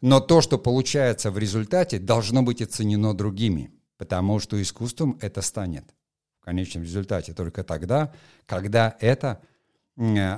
Но 0.04 0.20
то, 0.20 0.40
что 0.40 0.58
получается 0.58 1.30
в 1.30 1.38
результате, 1.38 1.98
должно 1.98 2.42
быть 2.42 2.60
оценено 2.60 3.14
другими, 3.14 3.70
потому 3.96 4.38
что 4.38 4.60
искусством 4.60 5.18
это 5.20 5.40
станет 5.42 5.84
в 6.40 6.44
конечном 6.44 6.82
результате 6.82 7.32
только 7.32 7.64
тогда, 7.64 8.12
когда 8.46 8.96
это 9.00 9.40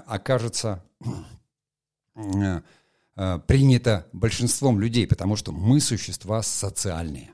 окажется 0.06 0.84
Э, 3.18 3.38
принято 3.46 4.06
большинством 4.12 4.78
людей, 4.78 5.06
потому 5.06 5.36
что 5.36 5.50
мы 5.50 5.80
существа 5.80 6.42
социальные. 6.42 7.30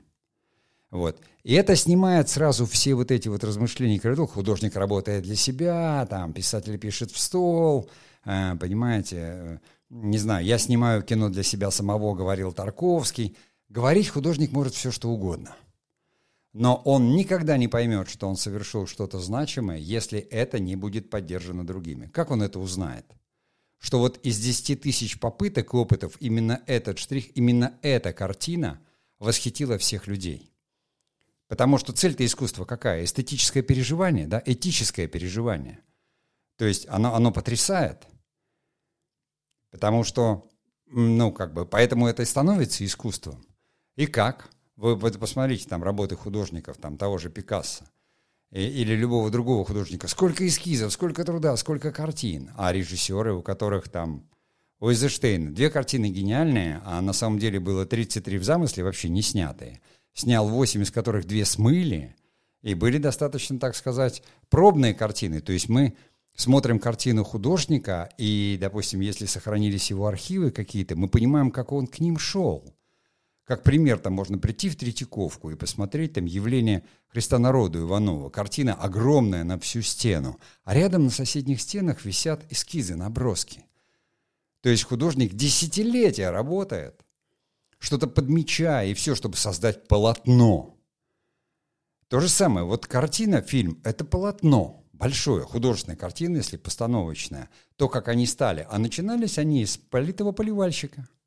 Вот. 0.91 1.19
И 1.43 1.53
это 1.55 1.75
снимает 1.75 2.29
сразу 2.29 2.65
все 2.65 2.93
вот 2.93 3.11
эти 3.11 3.27
вот 3.27 3.43
размышления, 3.43 3.99
когда 3.99 4.25
художник 4.25 4.77
работает 4.77 5.23
для 5.23 5.35
себя, 5.35 6.07
там, 6.09 6.31
писатель 6.31 6.77
пишет 6.77 7.11
в 7.11 7.19
стол, 7.19 7.89
э, 8.23 8.55
понимаете, 8.55 9.17
э, 9.19 9.57
не 10.01 10.17
знаю, 10.17 10.45
я 10.45 10.57
снимаю 10.57 11.03
кино 11.03 11.29
для 11.29 11.43
себя 11.43 11.71
самого, 11.71 12.15
говорил 12.15 12.51
Тарковский. 12.51 13.37
Говорить 13.69 14.09
художник 14.09 14.51
может 14.51 14.73
все, 14.73 14.91
что 14.91 15.09
угодно. 15.09 15.55
Но 16.51 16.81
он 16.85 17.15
никогда 17.15 17.57
не 17.57 17.67
поймет, 17.67 18.09
что 18.09 18.27
он 18.27 18.35
совершил 18.35 18.85
что-то 18.87 19.19
значимое, 19.19 19.77
если 19.77 20.19
это 20.19 20.59
не 20.59 20.75
будет 20.75 21.09
поддержано 21.09 21.65
другими. 21.65 22.07
Как 22.07 22.31
он 22.31 22.43
это 22.43 22.59
узнает? 22.59 23.05
что 23.83 23.99
вот 23.99 24.17
из 24.25 24.39
10 24.39 24.79
тысяч 24.79 25.19
попыток 25.19 25.73
и 25.73 25.77
опытов 25.77 26.15
именно 26.21 26.63
этот 26.67 26.99
штрих, 26.99 27.35
именно 27.35 27.77
эта 27.81 28.13
картина 28.13 28.79
восхитила 29.19 29.77
всех 29.77 30.07
людей. 30.07 30.49
Потому 31.49 31.77
что 31.77 31.91
цель-то 31.91 32.25
искусства 32.25 32.63
какая? 32.63 33.03
Эстетическое 33.03 33.61
переживание, 33.61 34.25
да, 34.25 34.41
этическое 34.45 35.07
переживание. 35.07 35.79
То 36.55 36.63
есть 36.63 36.87
оно, 36.87 37.13
оно 37.13 37.31
потрясает. 37.33 38.07
Потому 39.73 40.03
что, 40.03 40.47
ну, 40.85 41.31
как 41.31 41.51
бы, 41.51 41.65
поэтому 41.65 42.07
это 42.07 42.21
и 42.21 42.25
становится 42.25 42.85
искусством. 42.85 43.43
И 43.95 44.05
как? 44.05 44.51
Вы, 44.75 44.95
вы 44.95 45.11
посмотрите 45.11 45.67
там 45.67 45.83
работы 45.83 46.15
художников, 46.15 46.77
там 46.77 46.95
того 46.95 47.17
же 47.17 47.31
Пикассо 47.31 47.85
или 48.51 48.93
любого 48.93 49.31
другого 49.31 49.65
художника. 49.65 50.07
Сколько 50.07 50.47
эскизов, 50.47 50.93
сколько 50.93 51.25
труда, 51.25 51.57
сколько 51.57 51.91
картин. 51.91 52.51
А 52.55 52.71
режиссеры, 52.71 53.33
у 53.33 53.41
которых 53.41 53.89
там... 53.89 54.29
У 54.79 54.89
Эйзенштейна 54.89 55.51
две 55.51 55.71
картины 55.71 56.09
гениальные, 56.09 56.81
а 56.85 57.01
на 57.01 57.13
самом 57.13 57.39
деле 57.39 57.59
было 57.59 57.85
33 57.85 58.37
в 58.37 58.43
замысле, 58.43 58.83
вообще 58.83 59.09
не 59.09 59.23
снятые. 59.23 59.81
Снял 60.13 60.47
8, 60.47 60.83
из 60.83 60.91
которых 60.91 61.25
две 61.25 61.45
смыли, 61.45 62.15
и 62.61 62.75
были 62.75 62.99
достаточно, 62.99 63.57
так 63.57 63.75
сказать, 63.75 64.21
пробные 64.49 64.93
картины. 64.93 65.41
То 65.41 65.51
есть 65.51 65.67
мы 65.67 65.95
смотрим 66.35 66.79
картину 66.79 67.23
художника, 67.23 68.09
и, 68.17 68.57
допустим, 68.59 68.99
если 68.99 69.25
сохранились 69.25 69.89
его 69.89 70.07
архивы 70.07 70.51
какие-то, 70.51 70.95
мы 70.95 71.07
понимаем, 71.07 71.51
как 71.51 71.71
он 71.71 71.87
к 71.87 71.99
ним 71.99 72.17
шел. 72.17 72.73
Как 73.45 73.63
пример, 73.63 73.99
там 73.99 74.13
можно 74.13 74.37
прийти 74.37 74.69
в 74.69 74.77
Третьяковку 74.77 75.51
и 75.51 75.55
посмотреть 75.55 76.13
там 76.13 76.25
явление 76.25 76.83
Христа 77.07 77.39
народу 77.39 77.81
Иванова. 77.81 78.29
Картина 78.29 78.73
огромная 78.73 79.43
на 79.43 79.59
всю 79.59 79.81
стену. 79.81 80.39
А 80.63 80.73
рядом 80.73 81.05
на 81.05 81.09
соседних 81.09 81.59
стенах 81.59 82.05
висят 82.05 82.45
эскизы, 82.49 82.95
наброски. 82.95 83.65
То 84.61 84.69
есть 84.69 84.83
художник 84.83 85.33
десятилетия 85.33 86.29
работает, 86.29 87.03
что-то 87.79 88.07
подмечая 88.07 88.87
и 88.87 88.93
все, 88.93 89.13
чтобы 89.13 89.35
создать 89.35 89.89
полотно. 89.89 90.77
То 92.07 92.21
же 92.21 92.29
самое, 92.29 92.65
вот 92.65 92.87
картина, 92.87 93.41
фильм– 93.41 93.81
это 93.83 94.05
полотно, 94.05 94.82
большое, 95.03 95.43
художественная 95.43 95.97
картина, 95.97 96.37
если 96.37 96.57
постановочная, 96.57 97.49
то, 97.75 97.89
как 97.89 98.07
они 98.07 98.25
стали. 98.25 98.65
А 98.69 98.79
начинались 98.79 99.37
они 99.37 99.65
с 99.65 99.77
политого 99.77 100.31
поливальщика– 100.31 101.07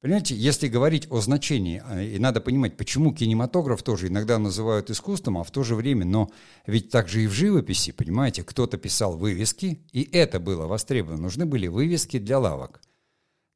Понимаете, 0.00 0.36
если 0.36 0.68
говорить 0.68 1.08
о 1.10 1.20
значении, 1.20 1.82
а, 1.84 2.00
и 2.00 2.20
надо 2.20 2.40
понимать, 2.40 2.76
почему 2.76 3.12
кинематограф 3.12 3.82
тоже 3.82 4.06
иногда 4.06 4.38
называют 4.38 4.90
искусством, 4.90 5.38
а 5.38 5.42
в 5.42 5.50
то 5.50 5.64
же 5.64 5.74
время, 5.74 6.04
но 6.04 6.30
ведь 6.66 6.90
также 6.90 7.24
и 7.24 7.26
в 7.26 7.32
живописи, 7.32 7.90
понимаете, 7.90 8.44
кто-то 8.44 8.78
писал 8.78 9.16
вывески, 9.16 9.84
и 9.90 10.08
это 10.12 10.38
было 10.38 10.68
востребовано. 10.68 11.22
Нужны 11.22 11.46
были 11.46 11.66
вывески 11.66 12.20
для 12.20 12.38
лавок. 12.38 12.80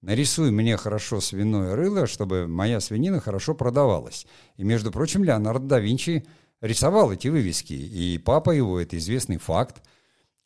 Нарисуй 0.01 0.51
мне 0.51 0.77
хорошо 0.77 1.21
свиное 1.21 1.77
рыло, 1.77 2.09
чтобы 2.09 2.49
моя 2.49 2.81
свинина 2.81 3.21
хорошо 3.21 3.55
продавалась. 3.55 4.27
И, 4.57 4.65
между 4.65 4.91
прочим, 4.91 5.23
Леонардо 5.23 5.69
да 5.69 5.79
Винчи 5.79 6.27
рисовал 6.63 7.13
эти 7.13 7.29
вывески, 7.29 7.75
и 7.75 8.17
папа 8.19 8.51
его, 8.51 8.81
это 8.81 8.97
известный 8.97 9.37
факт, 9.37 9.83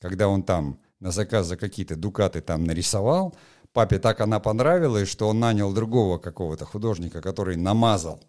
когда 0.01 0.29
он 0.29 0.43
там 0.43 0.81
на 0.99 1.13
заказ 1.13 1.47
за 1.47 1.57
какие-то 1.57 1.95
дукаты 1.95 2.41
там 2.41 2.65
нарисовал, 2.65 3.37
папе 3.73 3.99
так 3.99 4.21
она 4.21 4.41
понравилась, 4.41 5.09
что 5.09 5.29
он 5.29 5.39
нанял 5.39 5.73
другого 5.73 6.19
какого-то 6.19 6.65
художника, 6.65 7.21
который 7.21 7.57
намазал 7.57 8.25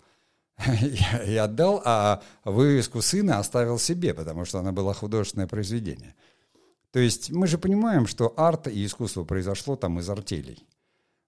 и 1.26 1.36
отдал, 1.36 1.82
а 1.86 2.22
вывеску 2.44 3.02
сына 3.02 3.40
оставил 3.40 3.80
себе, 3.80 4.14
потому 4.14 4.46
что 4.46 4.60
она 4.60 4.72
была 4.72 4.94
художественное 4.94 5.48
произведение. 5.48 6.14
То 6.92 7.00
есть 7.00 7.32
мы 7.32 7.48
же 7.48 7.58
понимаем, 7.58 8.08
что 8.08 8.34
арт 8.38 8.68
и 8.68 8.86
искусство 8.86 9.24
произошло 9.24 9.76
там 9.76 10.00
из 10.00 10.10
артелей. 10.10 10.68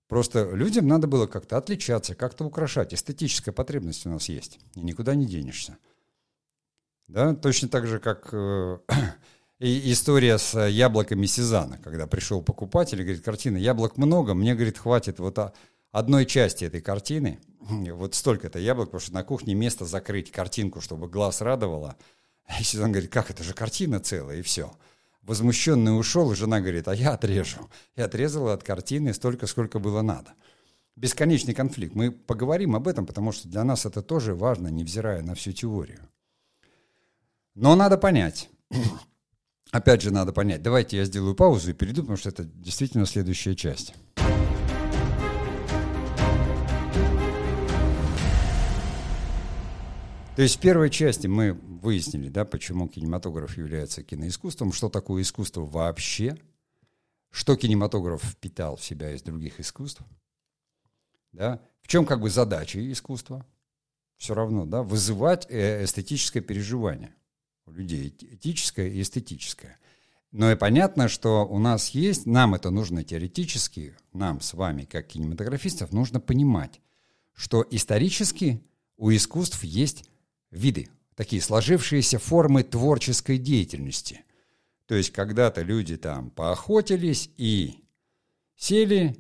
Просто 0.08 0.50
людям 0.52 0.88
надо 0.88 1.06
было 1.06 1.28
как-то 1.28 1.58
отличаться, 1.58 2.16
как-то 2.16 2.44
украшать. 2.44 2.94
Эстетическая 2.94 3.54
потребность 3.54 4.08
у 4.08 4.10
нас 4.10 4.28
есть, 4.28 4.60
и 4.74 4.82
никуда 4.82 5.14
не 5.14 5.28
денешься. 5.28 5.78
Да, 7.10 7.34
точно 7.34 7.68
так 7.70 7.88
же, 7.88 8.00
как 8.00 8.30
э, 8.34 8.78
история 9.60 10.38
с 10.38 10.68
яблоками 10.68 11.26
Сезана, 11.26 11.80
когда 11.80 12.06
пришел 12.06 12.44
покупатель 12.44 13.02
и 13.02 13.04
говорит, 13.04 13.24
картина, 13.24 13.58
яблок 13.58 13.98
много, 13.98 14.36
мне, 14.36 14.54
говорит, 14.54 14.78
хватит 14.78 15.18
вот 15.18 15.40
одной 15.92 16.28
части 16.28 16.66
этой 16.66 16.82
картины, 16.82 17.40
вот 17.70 18.14
столько-то 18.14 18.60
яблок, 18.60 18.90
потому 18.90 19.02
что 19.02 19.14
на 19.16 19.24
кухне 19.24 19.56
место 19.56 19.86
закрыть 19.86 20.32
картинку, 20.32 20.82
чтобы 20.82 21.10
глаз 21.10 21.42
радовало. 21.42 21.96
И 22.60 22.64
Сезан 22.64 22.92
говорит, 22.92 23.12
как, 23.12 23.32
это 23.32 23.44
же 23.44 23.56
картина 23.56 24.00
целая, 24.00 24.38
и 24.38 24.42
все. 24.44 24.72
Возмущенный 25.24 25.98
ушел, 25.98 26.32
и 26.32 26.36
жена 26.36 26.60
говорит, 26.62 26.88
а 26.88 26.94
я 26.94 27.14
отрежу. 27.14 27.70
И 27.96 28.02
отрезала 28.02 28.54
от 28.54 28.64
картины 28.64 29.16
столько, 29.16 29.48
сколько 29.48 29.80
было 29.80 30.04
надо. 30.04 30.36
Бесконечный 30.96 31.56
конфликт. 31.56 31.96
Мы 31.96 32.12
поговорим 32.12 32.76
об 32.76 32.88
этом, 32.88 33.08
потому 33.08 33.32
что 33.32 33.48
для 33.48 33.64
нас 33.64 33.88
это 33.88 34.04
тоже 34.04 34.36
важно, 34.36 34.68
невзирая 34.68 35.24
на 35.24 35.34
всю 35.34 35.54
теорию. 35.54 36.08
Но 37.62 37.76
надо 37.76 37.98
понять. 37.98 38.50
Опять 39.72 40.02
же, 40.02 40.12
надо 40.12 40.32
понять. 40.32 40.62
Давайте 40.62 40.96
я 40.96 41.04
сделаю 41.04 41.36
паузу 41.36 41.72
и 41.72 41.74
перейду, 41.74 42.04
потому 42.04 42.16
что 42.16 42.30
это 42.30 42.46
действительно 42.46 43.06
следующая 43.06 43.54
часть. 43.54 43.94
То 50.38 50.42
есть 50.42 50.56
в 50.56 50.60
первой 50.62 50.90
части 50.90 51.28
мы 51.28 51.52
выяснили, 51.52 52.30
да, 52.30 52.46
почему 52.46 52.88
кинематограф 52.88 53.58
является 53.58 54.04
киноискусством, 54.04 54.72
что 54.72 54.88
такое 54.88 55.22
искусство 55.22 55.66
вообще, 55.66 56.38
что 57.30 57.58
кинематограф 57.58 58.24
впитал 58.24 58.78
в 58.78 58.86
себя 58.86 59.12
из 59.12 59.22
других 59.22 59.60
искусств, 59.60 60.02
да, 61.34 61.60
в 61.82 61.90
чем 61.90 62.06
как 62.06 62.22
бы 62.22 62.30
задача 62.30 62.80
искусства, 62.90 63.46
все 64.16 64.34
равно, 64.34 64.66
да, 64.66 64.82
вызывать 64.82 65.46
э, 65.50 65.84
эстетическое 65.84 66.42
переживание 66.42 67.14
у 67.70 67.74
людей, 67.74 68.16
этическое 68.20 68.88
и 68.90 69.02
эстетическое. 69.02 69.78
Но 70.32 70.52
и 70.52 70.56
понятно, 70.56 71.08
что 71.08 71.46
у 71.48 71.58
нас 71.58 71.90
есть, 71.90 72.26
нам 72.26 72.54
это 72.54 72.70
нужно 72.70 73.04
теоретически, 73.04 73.96
нам 74.14 74.42
с 74.42 74.54
вами, 74.54 74.84
как 74.84 75.08
кинематографистов, 75.08 75.92
нужно 75.92 76.20
понимать, 76.20 76.82
что 77.34 77.66
исторически 77.72 78.62
у 78.98 79.12
искусств 79.12 79.64
есть 79.64 80.06
виды, 80.52 80.90
такие 81.16 81.42
сложившиеся 81.42 82.20
формы 82.20 82.64
творческой 82.64 83.38
деятельности. 83.38 84.24
То 84.86 84.96
есть 84.96 85.12
когда-то 85.12 85.62
люди 85.62 85.98
там 85.98 86.30
поохотились 86.30 87.30
и 87.38 87.84
сели, 88.56 89.16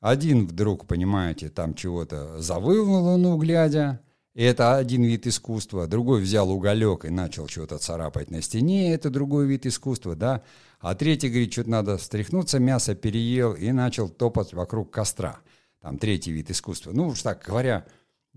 один 0.00 0.46
вдруг, 0.46 0.86
понимаете, 0.86 1.48
там 1.48 1.74
чего-то 1.74 2.38
завыл 2.40 2.86
на 2.86 3.00
луну 3.00 3.38
глядя, 3.38 4.00
и 4.34 4.42
это 4.42 4.76
один 4.76 5.04
вид 5.04 5.26
искусства, 5.28 5.86
другой 5.86 6.20
взял 6.20 6.50
уголек 6.50 7.04
и 7.04 7.08
начал 7.08 7.46
что-то 7.46 7.78
царапать 7.78 8.30
на 8.30 8.42
стене, 8.42 8.92
это 8.92 9.08
другой 9.08 9.46
вид 9.46 9.64
искусства, 9.64 10.16
да, 10.16 10.42
а 10.80 10.96
третий 10.96 11.28
говорит, 11.28 11.52
что-то 11.52 11.70
надо 11.70 11.98
встряхнуться, 11.98 12.58
мясо 12.58 12.96
переел 12.96 13.54
и 13.54 13.70
начал 13.70 14.08
топать 14.08 14.52
вокруг 14.52 14.90
костра. 14.90 15.38
Там 15.80 15.98
третий 15.98 16.32
вид 16.32 16.50
искусства. 16.50 16.92
Ну, 16.92 17.08
уж 17.08 17.22
так 17.22 17.44
говоря, 17.46 17.86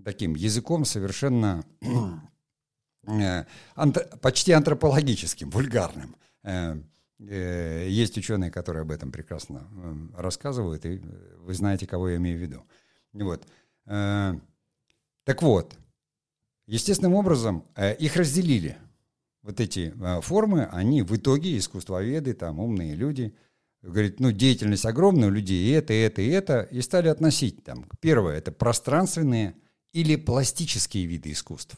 таким 0.04 0.34
языком 0.34 0.84
совершенно 0.84 1.64
э, 3.06 3.44
почти 4.20 4.52
антропологическим, 4.52 5.50
вульгарным. 5.50 6.14
Э, 6.44 6.80
э, 7.18 7.88
есть 7.88 8.16
ученые, 8.16 8.50
которые 8.50 8.82
об 8.82 8.92
этом 8.92 9.10
прекрасно 9.10 9.66
рассказывают, 10.16 10.86
и 10.86 11.02
вы 11.38 11.54
знаете, 11.54 11.86
кого 11.86 12.10
я 12.10 12.16
имею 12.18 12.38
в 12.38 12.40
виду. 12.40 12.62
Вот. 13.14 13.46
Так 13.84 15.42
вот, 15.42 15.76
естественным 16.68 17.14
образом 17.14 17.64
их 17.98 18.16
разделили. 18.16 18.76
Вот 19.42 19.60
эти 19.60 19.94
формы, 20.20 20.66
они 20.66 21.02
в 21.02 21.16
итоге 21.16 21.56
искусствоведы, 21.58 22.34
там 22.34 22.60
умные 22.60 22.94
люди, 22.94 23.34
говорит, 23.82 24.20
ну, 24.20 24.32
деятельность 24.32 24.84
огромная 24.84 25.28
у 25.28 25.30
людей, 25.30 25.64
и 25.64 25.70
это, 25.70 25.92
и 25.92 25.98
это, 25.98 26.22
и 26.22 26.28
это, 26.28 26.60
и 26.62 26.80
стали 26.80 27.08
относить 27.08 27.64
там. 27.64 27.86
Первое, 28.00 28.36
это 28.36 28.52
пространственные 28.52 29.54
или 29.92 30.16
пластические 30.16 31.06
виды 31.06 31.32
искусств. 31.32 31.76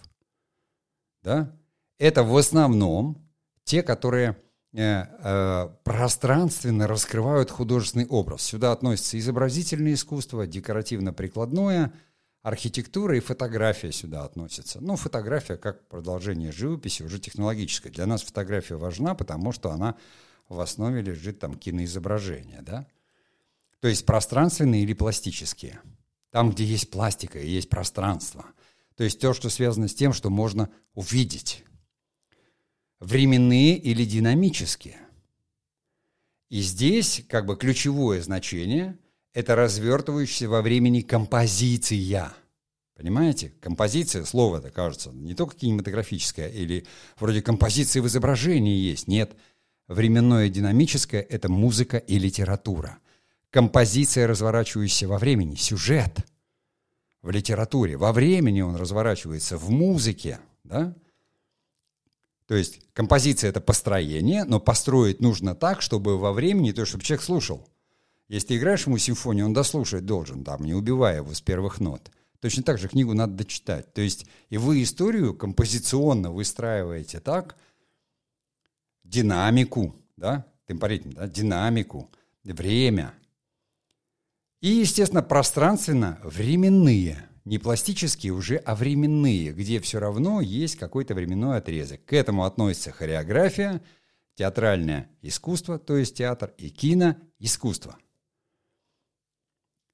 Да? 1.22 1.57
Это 1.98 2.24
в 2.24 2.37
основном 2.37 3.18
те, 3.64 3.83
которые 3.83 4.37
э, 4.72 4.81
э, 4.83 5.68
пространственно 5.85 6.88
раскрывают 6.88 7.50
художественный 7.50 8.07
образ. 8.07 8.42
Сюда 8.42 8.72
относятся 8.72 9.18
изобразительное 9.18 9.94
искусство, 9.94 10.46
декоративно-прикладное, 10.46 11.92
архитектура 12.42 13.16
и 13.16 13.20
фотография 13.20 13.92
сюда 13.92 14.24
относятся. 14.24 14.81
Ну, 14.81 14.96
фотография 14.96 15.57
как 15.57 15.88
продолжение 15.88 16.53
живописи, 16.53 17.03
уже 17.03 17.18
технологическая. 17.18 17.90
Для 17.90 18.07
нас 18.07 18.22
фотография 18.22 18.76
важна, 18.76 19.14
потому 19.14 19.53
что 19.53 19.70
она 19.70 19.96
в 20.48 20.61
основе 20.61 21.03
лежит 21.03 21.38
там 21.38 21.55
киноизображение, 21.55 22.62
да? 22.62 22.87
То 23.81 23.88
есть 23.88 24.05
пространственные 24.05 24.83
или 24.83 24.94
пластические– 24.94 25.81
там, 26.31 26.50
где 26.50 26.64
есть 26.64 26.90
пластика 26.90 27.38
и 27.38 27.48
есть 27.48 27.68
пространство. 27.68 28.46
То 28.96 29.05
есть 29.05 29.20
то, 29.20 29.35
что 29.35 29.50
связано 29.50 29.88
с 29.88 29.94
тем, 29.94 30.12
что 30.12 30.31
можно 30.31 30.70
увидеть. 30.94 31.64
Временные 33.00 33.76
или 33.76 34.05
динамические. 34.05 34.98
И 36.48 36.61
здесь 36.61 37.24
как 37.29 37.46
бы 37.46 37.57
ключевое 37.57 38.22
значение– 38.22 38.98
это 39.32 39.54
развертывающаяся 39.56 40.48
во 40.48 40.62
времени 40.62 41.00
композиция. 41.00 42.32
Понимаете? 42.94 43.52
Композиция, 43.60 44.24
слово 44.24 44.58
это 44.58 44.70
кажется, 44.70 45.10
не 45.10 45.34
только 45.34 45.56
кинематографическое 45.56 46.48
или 46.48 46.86
вроде 47.18 47.42
композиции 47.42 48.00
в 48.00 48.06
изображении 48.06 48.78
есть. 48.78 49.08
Нет. 49.08 49.32
Временное 49.88 50.48
динамическое– 50.48 51.20
это 51.28 51.48
музыка 51.48 51.96
и 51.96 52.18
литература– 52.18 52.98
композиция, 53.50 54.26
разворачивающаяся 54.26 55.08
во 55.08 55.18
времени, 55.18 55.56
сюжет 55.56 56.18
в 57.22 57.30
литературе. 57.30 57.96
Во 57.96 58.12
времени 58.12 58.60
он 58.60 58.76
разворачивается, 58.76 59.58
в 59.58 59.70
музыке, 59.70 60.38
да? 60.64 60.94
То 62.46 62.54
есть 62.54 62.80
композиция– 62.94 63.50
это 63.50 63.60
построение, 63.60 64.44
но 64.44 64.58
построить 64.58 65.20
нужно 65.20 65.54
так, 65.54 65.82
чтобы 65.82 66.18
во 66.18 66.32
времени, 66.32 66.72
то, 66.72 66.84
чтобы 66.84 67.04
человек 67.04 67.22
слушал. 67.22 67.68
Если 68.30 68.48
ты 68.48 68.56
играешь 68.56 68.86
ему 68.86 68.96
симфонию, 68.96 69.44
он 69.44 69.52
дослушать 69.52 70.06
должен, 70.06 70.44
там, 70.44 70.64
не 70.64 70.72
убивая 70.72 71.16
его 71.16 71.34
с 71.34 71.42
первых 71.42 71.80
нот. 71.80 72.10
Точно 72.40 72.62
так 72.62 72.78
же 72.78 72.88
книгу 72.88 73.12
надо 73.12 73.34
дочитать. 73.34 73.92
То 73.92 74.00
есть 74.00 74.24
и 74.48 74.56
вы 74.56 74.82
историю 74.82 75.34
композиционно 75.34 76.30
выстраиваете 76.30 77.20
так, 77.20 77.56
динамику, 79.04 79.94
да, 80.16 80.46
темпоритм, 80.66 81.10
да, 81.10 81.28
динамику, 81.28 82.10
время– 82.44 83.12
и, 84.60 84.68
естественно, 84.68 85.22
пространственно-временные, 85.22 87.28
не 87.46 87.58
пластические 87.58 88.34
уже, 88.34 88.56
а 88.56 88.74
временные, 88.74 89.52
где 89.52 89.80
все 89.80 89.98
равно 89.98 90.42
есть 90.42 90.76
какой-то 90.76 91.14
временной 91.14 91.56
отрезок. 91.56 92.04
К 92.04 92.12
этому 92.12 92.44
относится 92.44 92.92
хореография, 92.92 93.80
театральное 94.34 95.08
искусство, 95.22 95.78
то 95.78 95.96
есть 95.96 96.16
театр, 96.16 96.52
и 96.58 96.68
кино, 96.68 97.16
искусство. 97.38 97.96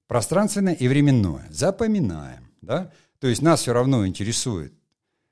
Пространственное 0.07 0.75
и 0.75 0.89
временное. 0.89 1.47
Запоминаем. 1.51 2.51
Да? 2.63 2.93
То 3.21 3.27
есть 3.27 3.43
нас 3.43 3.61
все 3.63 3.73
равно 3.73 4.07
интересует. 4.07 4.73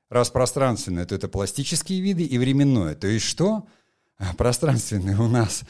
Раз 0.09 0.31
пространственное, 0.31 1.07
то 1.07 1.15
это 1.15 1.29
пластические 1.29 2.01
виды, 2.01 2.25
и 2.25 2.39
временное. 2.39 2.95
То 2.95 3.07
есть 3.07 3.27
что? 3.27 3.67
Пространственное 4.37 5.19
у 5.19 5.29
нас 5.29 5.65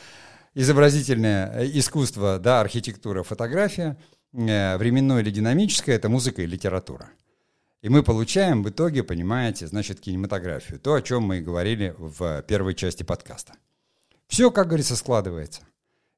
изобразительное 0.54 1.60
э, 1.60 1.70
искусство, 1.78 2.38
да, 2.38 2.60
архитектура, 2.60 3.22
фотография, 3.22 3.96
э, 4.32 4.76
временное 4.76 5.20
или 5.20 5.30
динамическое– 5.30 5.96
это 5.96 6.08
музыка 6.08 6.42
и 6.42 6.46
литература. 6.46 7.10
И 7.82 7.88
мы 7.88 8.02
получаем 8.02 8.62
в 8.62 8.70
итоге, 8.70 9.02
понимаете, 9.02 9.66
значит, 9.66 10.00
кинематографию. 10.00 10.78
То, 10.80 10.94
о 10.94 11.02
чем 11.02 11.24
мы 11.24 11.38
и 11.38 11.42
говорили 11.42 11.94
в 11.98 12.42
первой 12.42 12.74
части 12.74 13.02
подкаста. 13.02 13.54
Все, 14.26 14.50
как 14.50 14.68
говорится, 14.68 14.96
складывается. 14.96 15.60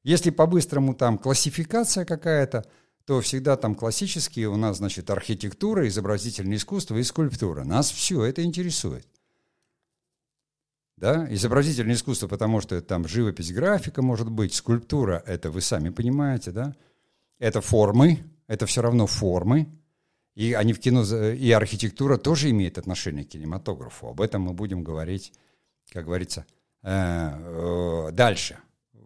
Если 0.07 0.29
по-быстрому 0.29 0.95
там 0.95 1.17
классификация 1.17 2.05
какая-то, 2.05 2.63
то 3.05 3.19
всегда 3.19 3.57
там 3.57 3.75
классические 3.75 4.47
у 4.47 4.55
нас, 4.55 4.77
значит, 4.77 5.09
архитектура, 5.09 5.85
изобразительное 5.85 6.55
искусство 6.55 6.95
и 6.95 7.03
скульптура. 7.03 7.65
Нас 7.65 7.91
все 7.91 8.23
это 8.23 8.41
интересует. 8.41 9.05
Да? 10.95 11.27
Изобразительное 11.29 11.95
искусство, 11.95 12.29
потому 12.29 12.61
что 12.61 12.81
там 12.81 13.05
живопись, 13.05 13.51
графика 13.51 14.01
может 14.01 14.31
быть, 14.31 14.53
скульптура, 14.53 15.21
это 15.25 15.51
вы 15.51 15.59
сами 15.59 15.89
понимаете, 15.89 16.51
да? 16.51 16.73
Это 17.37 17.59
формы, 17.59 18.23
это 18.47 18.65
все 18.65 18.81
равно 18.81 19.07
формы, 19.07 19.67
и 20.35 20.53
они 20.53 20.71
в 20.71 20.79
кино, 20.79 21.03
и 21.33 21.51
архитектура 21.51 22.15
тоже 22.15 22.49
имеет 22.51 22.77
отношение 22.77 23.25
к 23.25 23.29
кинематографу. 23.31 24.07
Об 24.07 24.21
этом 24.21 24.43
мы 24.43 24.53
будем 24.53 24.85
говорить, 24.85 25.33
как 25.91 26.05
говорится, 26.05 26.45
э, 26.81 26.91
э, 26.93 28.11
дальше, 28.13 28.57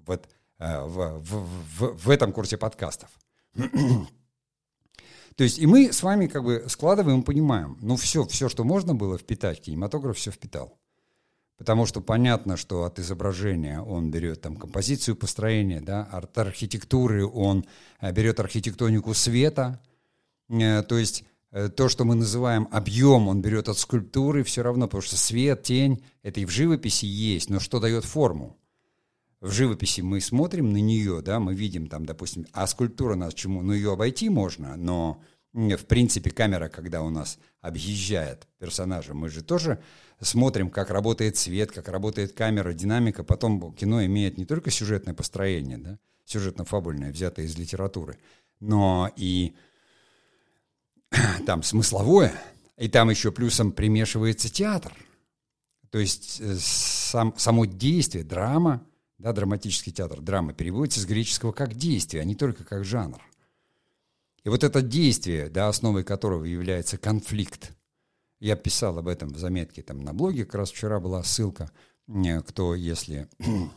вот 0.05 0.29
в, 0.61 1.19
в, 1.19 1.47
в, 1.79 2.05
в 2.05 2.09
этом 2.09 2.31
курсе 2.31 2.57
подкастов. 2.57 3.09
То 5.35 5.43
есть 5.43 5.59
и 5.59 5.65
мы 5.65 5.91
с 5.91 6.03
вами 6.03 6.27
как 6.27 6.43
бы 6.43 6.65
складываем 6.67 7.23
понимаем, 7.23 7.77
ну 7.81 7.95
все, 7.95 8.25
все, 8.25 8.49
что 8.49 8.63
можно 8.63 8.93
было 8.93 9.17
впитать, 9.17 9.61
кинематограф 9.61 10.17
все 10.17 10.31
впитал. 10.31 10.77
Потому 11.57 11.85
что 11.85 12.01
понятно, 12.01 12.57
что 12.57 12.85
от 12.85 12.97
изображения 12.97 13.81
он 13.81 14.09
берет 14.09 14.41
там 14.41 14.55
композицию 14.55 15.15
построения, 15.15 15.79
да, 15.79 16.03
от 16.05 16.35
архитектуры 16.37 17.25
он 17.25 17.65
э, 17.99 18.11
берет 18.11 18.39
архитектонику 18.39 19.13
света, 19.13 19.79
э, 20.49 20.81
то 20.81 20.97
есть 20.97 21.23
э, 21.51 21.69
то, 21.69 21.87
что 21.87 22.03
мы 22.03 22.15
называем 22.15 22.67
объем, 22.71 23.27
он 23.27 23.41
берет 23.43 23.69
от 23.69 23.77
скульптуры 23.77 24.43
все 24.43 24.63
равно, 24.63 24.87
потому 24.87 25.03
что 25.03 25.17
свет, 25.17 25.61
тень, 25.61 26.03
это 26.23 26.39
и 26.39 26.45
в 26.45 26.49
живописи 26.49 27.05
есть, 27.05 27.51
но 27.51 27.59
что 27.59 27.79
дает 27.79 28.05
форму? 28.05 28.57
В 29.41 29.51
живописи 29.51 30.01
мы 30.01 30.21
смотрим 30.21 30.71
на 30.71 30.77
нее, 30.77 31.21
да, 31.23 31.39
мы 31.39 31.55
видим 31.55 31.87
там, 31.87 32.05
допустим, 32.05 32.45
а 32.53 32.67
скульптура 32.67 33.15
нас 33.15 33.33
чему? 33.33 33.63
Ну, 33.63 33.73
ее 33.73 33.93
обойти 33.93 34.29
можно, 34.29 34.77
но 34.77 35.19
в 35.51 35.85
принципе 35.87 36.29
камера, 36.29 36.69
когда 36.69 37.01
у 37.01 37.09
нас 37.09 37.39
объезжает 37.59 38.47
персонажа, 38.59 39.15
мы 39.15 39.29
же 39.29 39.43
тоже 39.43 39.81
смотрим, 40.21 40.69
как 40.69 40.91
работает 40.91 41.37
свет, 41.37 41.71
как 41.71 41.87
работает 41.87 42.33
камера, 42.33 42.71
динамика. 42.73 43.23
Потом 43.23 43.73
кино 43.73 44.05
имеет 44.05 44.37
не 44.37 44.45
только 44.45 44.69
сюжетное 44.69 45.15
построение, 45.15 45.79
да, 45.79 45.97
сюжетно-фабульное, 46.25 47.11
взятое 47.11 47.47
из 47.47 47.57
литературы, 47.57 48.19
но 48.59 49.11
и 49.15 49.55
там 51.47 51.63
смысловое, 51.63 52.31
и 52.77 52.87
там 52.87 53.09
еще 53.09 53.31
плюсом 53.31 53.71
примешивается 53.71 54.53
театр. 54.53 54.93
То 55.89 55.97
есть 55.97 56.39
э, 56.39 56.55
сам, 56.59 57.33
само 57.37 57.65
действие, 57.65 58.23
драма, 58.23 58.85
да, 59.21 59.33
драматический 59.33 59.91
театр, 59.91 60.19
драма 60.21 60.53
переводится 60.53 60.99
с 60.99 61.05
греческого 61.05 61.51
как 61.51 61.75
действие, 61.75 62.21
а 62.21 62.25
не 62.25 62.35
только 62.35 62.63
как 62.63 62.83
жанр. 62.83 63.21
И 64.43 64.49
вот 64.49 64.63
это 64.63 64.81
действие, 64.81 65.49
да, 65.49 65.67
основой 65.67 66.03
которого 66.03 66.43
является 66.43 66.97
конфликт, 66.97 67.73
я 68.39 68.55
писал 68.55 68.97
об 68.97 69.07
этом 69.07 69.29
в 69.29 69.37
заметке 69.37 69.83
там 69.83 70.01
на 70.01 70.13
блоге, 70.13 70.45
как 70.45 70.55
раз 70.55 70.71
вчера 70.71 70.99
была 70.99 71.23
ссылка, 71.23 71.71
э, 72.07 72.41
кто, 72.41 72.73
если 72.73 73.29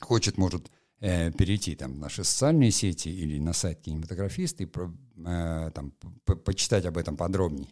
хочет, 0.00 0.36
может 0.36 0.68
э, 1.00 1.30
перейти 1.30 1.76
там 1.76 1.94
в 1.94 1.98
наши 1.98 2.24
социальные 2.24 2.72
сети 2.72 3.08
или 3.08 3.38
на 3.38 3.52
сайт 3.52 3.80
кинематографиста 3.80 4.64
и 4.64 4.66
э, 4.66 5.70
там, 5.72 5.92
по 6.24 6.34
почитать 6.34 6.84
об 6.86 6.98
этом 6.98 7.16
подробнее. 7.16 7.68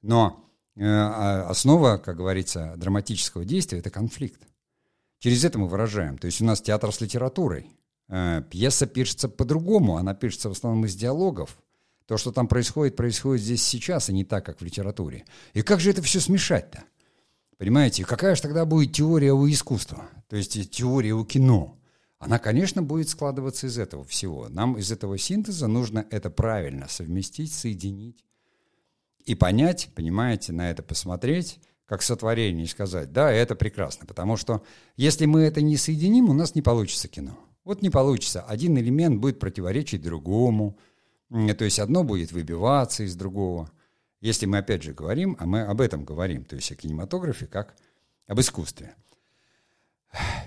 Но 0.00 0.42
э, 0.76 0.84
а 0.84 1.50
основа, 1.50 1.98
как 1.98 2.16
говорится, 2.16 2.72
драматического 2.78 3.44
действия– 3.44 3.78
это 3.80 3.90
конфликт. 3.90 4.40
Через 5.18 5.44
это 5.44 5.58
мы 5.58 5.68
выражаем. 5.68 6.18
То 6.18 6.26
есть 6.26 6.40
у 6.40 6.44
нас 6.44 6.60
театр 6.60 6.92
с 6.92 7.00
литературой. 7.00 7.70
Э, 8.08 8.42
пьеса 8.50 8.86
пишется 8.86 9.28
по-другому, 9.28 9.96
она 9.96 10.14
пишется 10.14 10.48
в 10.48 10.52
основном 10.52 10.84
из 10.86 10.94
диалогов. 10.94 11.58
То, 12.06 12.16
что 12.16 12.30
там 12.30 12.46
происходит, 12.46 12.94
происходит 12.94 13.42
здесь 13.42 13.64
сейчас, 13.64 14.08
а 14.08 14.12
не 14.12 14.24
так, 14.24 14.46
как 14.46 14.60
в 14.60 14.64
литературе. 14.64 15.24
И 15.54 15.62
как 15.62 15.80
же 15.80 15.90
это 15.90 16.02
все 16.02 16.20
смешать-то? 16.20 16.84
Понимаете, 17.58 18.04
какая 18.04 18.36
же 18.36 18.42
тогда 18.42 18.64
будет 18.64 18.92
теория 18.92 19.32
у 19.32 19.48
искусства? 19.48 20.08
То 20.28 20.36
есть 20.36 20.70
теория 20.70 21.14
у 21.14 21.24
кино? 21.24 21.78
Она, 22.18 22.38
конечно, 22.38 22.82
будет 22.82 23.08
складываться 23.08 23.66
из 23.66 23.78
этого 23.78 24.04
всего. 24.04 24.48
Нам 24.48 24.78
из 24.78 24.92
этого 24.92 25.18
синтеза 25.18 25.66
нужно 25.66 26.06
это 26.10 26.30
правильно 26.30 26.86
совместить, 26.88 27.52
соединить 27.52 28.24
и 29.24 29.34
понять, 29.34 29.90
понимаете, 29.94 30.52
на 30.52 30.70
это 30.70 30.82
посмотреть, 30.82 31.58
как 31.86 32.02
сотворение, 32.02 32.66
сказать, 32.66 33.12
да, 33.12 33.32
это 33.32 33.54
прекрасно. 33.54 34.06
Потому 34.06 34.36
что 34.36 34.62
если 34.96 35.26
мы 35.26 35.42
это 35.42 35.62
не 35.62 35.76
соединим, 35.76 36.28
у 36.28 36.32
нас 36.32 36.54
не 36.54 36.62
получится 36.62 37.08
кино. 37.08 37.38
Вот 37.64 37.82
не 37.82 37.90
получится. 37.90 38.42
Один 38.42 38.76
элемент 38.78 39.20
будет 39.20 39.38
противоречить 39.38 40.02
другому– 40.02 40.78
то 41.28 41.64
есть 41.64 41.78
одно 41.78 42.04
будет 42.04 42.32
выбиваться 42.32 43.02
из 43.02 43.16
другого. 43.16 43.70
Если 44.20 44.46
мы 44.46 44.58
опять 44.58 44.82
же 44.82 44.92
говорим, 44.92 45.36
а 45.38 45.46
мы 45.46 45.62
об 45.62 45.80
этом 45.80 46.04
говорим, 46.04 46.44
то 46.44 46.56
есть 46.56 46.70
о 46.72 46.76
кинематографе 46.76 47.46
как 47.46 47.76
об 48.26 48.40
искусстве. 48.40 48.94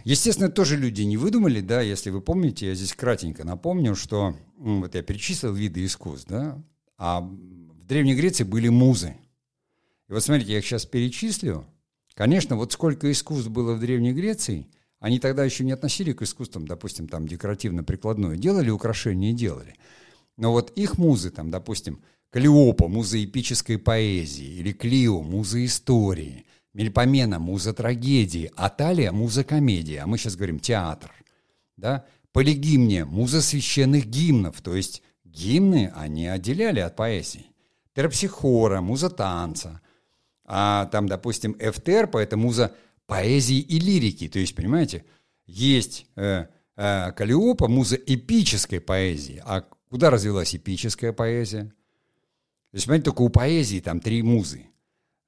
Естественно, 0.03 0.49
тоже 0.49 0.77
люди 0.77 1.01
не 1.03 1.17
выдумали, 1.17 1.61
да, 1.61 1.81
если 1.81 2.09
вы 2.09 2.21
помните, 2.21 2.67
я 2.67 2.75
здесь 2.75 2.93
кратенько 2.93 3.43
напомню, 3.43 3.95
что 3.95 4.35
вот 4.57 4.95
я 4.95 5.03
перечислил 5.03 5.53
виды 5.53 5.85
искусств, 5.85 6.27
да, 6.27 6.61
а 6.97 7.21
в 7.21 7.85
Древней 7.85 8.15
Греции 8.15 8.43
были 8.43 8.69
музы. 8.69 9.15
И 10.09 10.13
вот 10.13 10.23
смотрите, 10.23 10.53
я 10.53 10.57
их 10.59 10.65
сейчас 10.65 10.85
перечислю. 10.85 11.65
Конечно, 12.15 12.55
вот 12.55 12.73
сколько 12.73 13.11
искусств 13.11 13.49
было 13.49 13.75
в 13.75 13.79
Древней 13.79 14.11
Греции, 14.11 14.67
они 14.99 15.19
тогда 15.19 15.45
еще 15.45 15.63
не 15.63 15.71
относили 15.71 16.11
к 16.13 16.23
искусствам, 16.23 16.67
допустим, 16.67 17.07
там 17.07 17.27
декоративно-прикладное. 17.27 18.35
Делали 18.35 18.69
украшения, 18.69 19.31
делали. 19.33 19.75
Но 20.35 20.51
вот 20.51 20.71
их 20.71 20.97
музы, 20.97 21.29
там, 21.29 21.51
допустим, 21.51 22.01
Калиопа, 22.31 22.87
муза 22.87 23.23
эпической 23.23 23.77
поэзии, 23.77 24.59
или 24.59 24.71
Клио, 24.71 25.21
муза 25.21 25.63
истории, 25.63 26.45
Мельпомена, 26.73 27.39
муза 27.39 27.73
трагедии, 27.73 28.51
Аталия, 28.55 29.11
муза 29.11 29.43
комедии, 29.43 29.95
а 29.95 30.05
мы 30.05 30.17
сейчас 30.17 30.35
говорим 30.35 30.59
театр, 30.59 31.11
да, 31.77 32.05
Полигимния, 32.31 33.05
муза 33.05 33.41
священных 33.41 34.05
гимнов, 34.05 34.61
то 34.61 34.75
есть 34.75 35.01
гимны 35.23 35.91
они 35.95 36.27
отделяли 36.27 36.79
от 36.79 36.95
поэзии. 36.95 37.47
Терпсихора, 37.95 38.81
муза 38.81 39.09
танца, 39.09 39.81
а 40.49 40.87
там, 40.87 41.07
допустим, 41.07 41.55
Эфтерпа– 41.59 42.17
это 42.19 42.35
муза 42.35 42.73
поэзии 43.05 43.59
и 43.59 43.79
лирики, 43.79 44.27
то 44.27 44.39
есть, 44.39 44.55
понимаете, 44.55 45.05
есть 45.45 46.07
э, 46.15 46.47
э, 46.75 47.11
Калиопа, 47.13 47.67
муза 47.67 47.95
эпической 47.95 48.81
поэзии, 48.81 49.41
а 49.45 49.63
Куда 49.89 50.11
развилась 50.11 50.55
эпическая 50.55 51.11
поэзия? 51.11 51.63
То 52.71 52.75
есть, 52.75 52.85
понимаете, 52.85 53.05
только 53.05 53.23
у 53.23 53.29
поэзии 53.29 53.79
там 53.79 53.99
три 53.99 54.21
музы. 54.21 54.67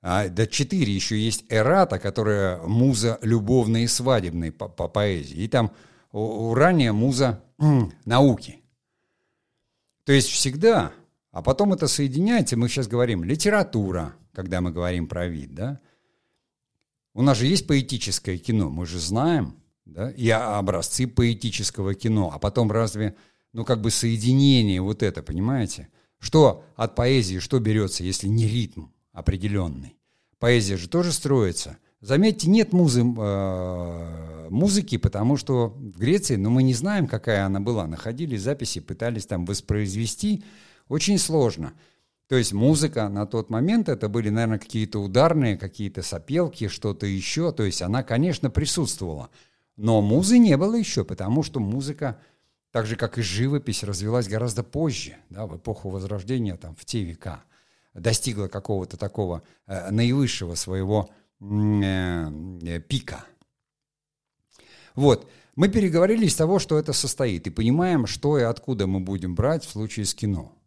А, 0.04 0.28
да 0.30 0.46
четыре 0.46 0.94
еще 0.94 1.20
есть 1.20 1.46
эрата, 1.50 2.00
которая 2.00 2.62
муза 2.62 3.20
любовной 3.22 3.84
и 3.84 3.88
свадебной 3.88 4.52
по, 4.52 4.68
по 4.68 4.88
поэзии. 4.88 5.38
И 5.38 5.48
там 5.48 5.72
у, 6.12 6.20
у 6.20 6.54
ранее 6.54 6.92
муза 6.92 7.44
науки. 8.06 8.62
То 10.06 10.14
есть 10.14 10.30
всегда, 10.30 10.92
а 11.32 11.42
потом 11.42 11.74
это 11.74 11.88
соединяется, 11.88 12.58
мы 12.58 12.68
сейчас 12.68 12.88
говорим 12.88 13.24
литература, 13.24 14.14
когда 14.34 14.62
мы 14.62 14.72
говорим 14.72 15.08
про 15.08 15.28
вид, 15.28 15.54
да? 15.54 15.80
У 17.14 17.22
нас 17.22 17.38
же 17.38 17.46
есть 17.46 17.68
поэтическое 17.68 18.38
кино, 18.38 18.70
мы 18.70 18.86
же 18.86 19.00
знаем, 19.00 19.56
да, 19.86 20.12
и 20.12 20.30
образцы 20.30 21.08
поэтического 21.08 21.94
кино, 21.94 22.32
а 22.34 22.40
потом 22.40 22.72
разве 22.72 23.16
ну, 23.54 23.66
как 23.66 23.82
бы 23.82 23.92
соединение 23.92 24.82
вот 24.82 25.04
это, 25.04 25.22
понимаете? 25.22 25.90
Что 26.20 26.64
от 26.76 26.96
поэзии, 26.96 27.40
что 27.40 27.60
берется, 27.60 28.04
если 28.04 28.28
не 28.28 28.48
ритм 28.48 28.86
определенный? 29.12 29.98
Поэзия 30.40 30.78
же 30.78 30.88
тоже 30.88 31.12
строится. 31.12 31.78
Заметьте, 32.00 32.50
нет 32.50 32.74
музы, 32.74 33.02
э, 33.02 34.48
музыки, 34.50 34.98
потому 34.98 35.38
что 35.38 35.70
в 35.70 36.00
Греции, 36.00 36.36
ну, 36.36 36.50
мы 36.50 36.64
не 36.64 36.74
знаем, 36.74 37.08
какая 37.08 37.46
она 37.46 37.60
была. 37.60 37.86
Находили 37.86 38.38
записи, 38.38 38.80
пытались 38.80 39.26
там 39.26 39.46
воспроизвести. 39.46 40.44
Очень 40.92 41.20
сложно. 41.20 41.72
То 42.28 42.36
есть 42.36 42.52
музыка 42.52 43.08
на 43.08 43.26
тот 43.26 43.50
момент, 43.50 43.88
это 43.88 44.10
были, 44.10 44.28
наверное, 44.28 44.60
какие-то 44.60 45.00
ударные, 45.00 45.58
какие-то 45.58 46.02
сопелки, 46.02 46.68
что-то 46.68 47.06
еще. 47.06 47.54
То 47.54 47.64
есть 47.64 47.82
она, 47.82 48.04
конечно, 48.04 48.50
присутствовала. 48.50 49.30
Но 49.78 50.02
музы 50.02 50.38
не 50.38 50.58
было 50.58 50.76
еще, 50.76 51.06
потому 51.06 51.44
что 51.44 51.62
музыка 51.62 52.20
так 52.72 52.88
же, 52.88 52.98
как 52.98 53.18
и 53.18 53.22
живопись, 53.22 53.84
развилась 53.84 54.28
гораздо 54.28 54.64
позже, 54.64 55.16
да, 55.30 55.48
в 55.48 55.56
эпоху 55.56 55.90
Возрождения, 55.90 56.58
там, 56.58 56.76
в 56.76 56.84
те 56.84 57.04
века, 57.04 57.42
достигла 57.94 58.50
какого-то 58.50 58.98
такого 58.98 59.44
э, 59.68 59.92
наивысшего 59.92 60.56
своего 60.56 61.10
э, 61.40 62.82
пика. 62.90 63.24
Вот, 64.96 65.32
мы 65.56 65.70
переговорили 65.70 66.26
из 66.26 66.36
того, 66.36 66.60
что 66.60 66.78
это 66.78 66.92
состоит, 66.92 67.48
и 67.48 67.50
понимаем, 67.50 68.08
что 68.08 68.38
и 68.38 68.42
откуда 68.42 68.88
мы 68.88 69.00
будем 69.00 69.36
брать 69.36 69.64
в 69.64 69.70
случае 69.70 70.06
с 70.06 70.14
кино. 70.14 70.58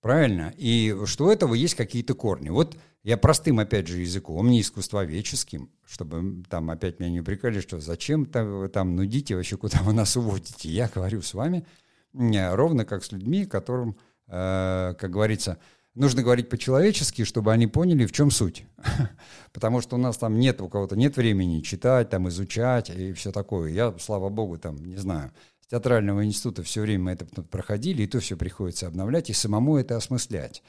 Правильно? 0.00 0.54
И 0.56 0.96
что 1.04 1.26
у 1.26 1.30
этого 1.30 1.54
есть 1.54 1.74
какие-то 1.74 2.14
корни. 2.14 2.48
Вот 2.48 2.76
я 3.02 3.16
простым, 3.16 3.58
опять 3.58 3.86
же, 3.86 4.00
языком, 4.00 4.48
не 4.48 4.60
искусствоведческим, 4.60 5.70
чтобы 5.86 6.42
там 6.48 6.70
опять 6.70 7.00
меня 7.00 7.10
не 7.10 7.20
упрекали, 7.20 7.60
что 7.60 7.80
зачем 7.80 8.26
там, 8.26 8.68
там 8.70 8.96
нудите, 8.96 9.36
вообще 9.36 9.56
куда 9.56 9.78
вы 9.82 9.92
нас 9.92 10.16
уводите. 10.16 10.68
Я 10.68 10.88
говорю 10.88 11.22
с 11.22 11.34
вами 11.34 11.66
ровно 12.12 12.84
как 12.84 13.04
с 13.04 13.12
людьми, 13.12 13.46
которым, 13.46 13.96
э, 14.26 14.94
как 14.98 15.10
говорится, 15.10 15.58
нужно 15.94 16.22
говорить 16.22 16.48
по-человечески, 16.48 17.24
чтобы 17.24 17.52
они 17.52 17.66
поняли, 17.66 18.06
в 18.06 18.12
чем 18.12 18.30
суть. 18.30 18.64
Потому 19.52 19.80
что 19.80 19.96
у 19.96 19.98
нас 19.98 20.16
там 20.16 20.38
нет, 20.38 20.60
у 20.60 20.68
кого-то 20.68 20.96
нет 20.96 21.16
времени 21.16 21.60
читать, 21.60 22.10
там, 22.10 22.28
изучать 22.28 22.90
и 22.90 23.12
все 23.12 23.32
такое. 23.32 23.70
Я, 23.70 23.94
слава 23.98 24.28
богу, 24.28 24.58
там, 24.58 24.76
не 24.84 24.96
знаю, 24.96 25.32
театрального 25.70 26.24
института 26.24 26.62
все 26.62 26.80
время 26.80 27.04
мы 27.04 27.10
это 27.12 27.24
проходили, 27.24 28.02
и 28.02 28.06
то 28.06 28.20
все 28.20 28.36
приходится 28.36 28.88
обновлять, 28.88 29.30
и 29.30 29.32
самому 29.32 29.76
это 29.76 29.96
осмыслять. 29.96 30.62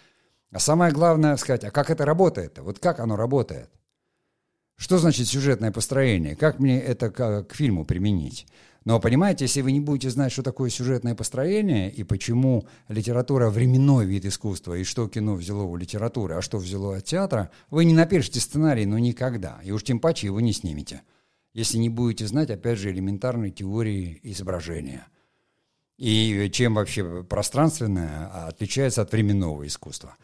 А 0.52 0.60
самое 0.60 0.92
главное 0.92 1.36
сказать, 1.38 1.64
а 1.64 1.72
как 1.72 1.90
это 1.90 2.06
работает? 2.06 2.60
Вот 2.60 2.80
как 2.80 3.00
оно 3.00 3.16
работает? 3.16 3.70
Что 4.78 4.98
значит 4.98 5.28
сюжетное 5.28 5.72
построение? 5.72 6.36
Как 6.36 6.60
мне 6.60 6.80
это 6.80 7.10
к, 7.10 7.44
к 7.44 7.56
фильму 7.56 7.86
применить? 7.86 8.48
Но 8.84 9.00
понимаете, 9.00 9.46
если 9.46 9.62
вы 9.62 9.72
не 9.72 9.80
будете 9.80 10.10
знать, 10.10 10.32
что 10.32 10.42
такое 10.42 10.70
сюжетное 10.72 11.14
построение 11.14 11.92
и 11.92 12.04
почему 12.04 12.68
литература 12.88 13.50
временной 13.50 14.06
вид 14.06 14.26
искусства, 14.26 14.74
и 14.74 14.84
что 14.84 15.08
кино 15.08 15.36
взяло 15.36 15.64
у 15.64 15.76
литературы, 15.76 16.36
а 16.36 16.42
что 16.42 16.58
взяло 16.58 16.98
от 16.98 17.06
театра, 17.06 17.52
вы 17.70 17.86
не 17.86 17.94
напишете 17.94 18.40
сценарий, 18.40 18.88
но 18.88 18.98
никогда. 18.98 19.60
И 19.64 19.72
уж 19.72 19.84
тем 19.84 20.00
паче 20.00 20.28
его 20.28 20.42
не 20.42 20.52
снимете. 20.52 21.04
Если 21.54 21.78
не 21.78 21.90
будете 21.90 22.28
знать, 22.28 22.50
опять 22.50 22.80
же, 22.80 22.92
элементарной 22.92 23.52
теории 23.52 24.20
изображения. 24.24 25.08
И 25.98 26.50
чем 26.54 26.76
вообще 26.76 27.24
пространственное 27.24 28.48
отличается 28.48 29.02
от 29.02 29.12
временного 29.12 29.68
искусства. 29.68 30.16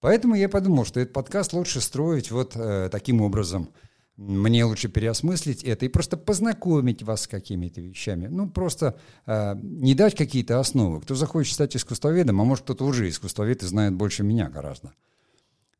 Поэтому 0.00 0.34
я 0.34 0.48
подумал, 0.48 0.84
что 0.84 0.98
этот 1.00 1.12
подкаст 1.12 1.52
лучше 1.52 1.80
строить 1.80 2.30
вот 2.30 2.56
э, 2.56 2.88
таким 2.90 3.20
образом– 3.20 3.70
мне 4.20 4.66
лучше 4.66 4.88
переосмыслить 4.88 5.64
это 5.64 5.86
и 5.86 5.88
просто 5.88 6.18
познакомить 6.18 7.02
вас 7.02 7.22
с 7.22 7.26
какими-то 7.26 7.80
вещами. 7.80 8.26
Ну, 8.26 8.50
просто 8.50 9.00
э, 9.24 9.54
не 9.62 9.94
дать 9.94 10.14
какие-то 10.14 10.60
основы. 10.60 11.00
Кто 11.00 11.14
захочет 11.14 11.54
стать 11.54 11.74
искусствоведом, 11.74 12.38
а 12.38 12.44
может, 12.44 12.64
кто-то 12.64 12.84
уже 12.84 13.08
искусствовед 13.08 13.62
и 13.62 13.66
знает 13.66 13.94
больше 13.94 14.22
меня 14.22 14.50
гораздо. 14.50 14.92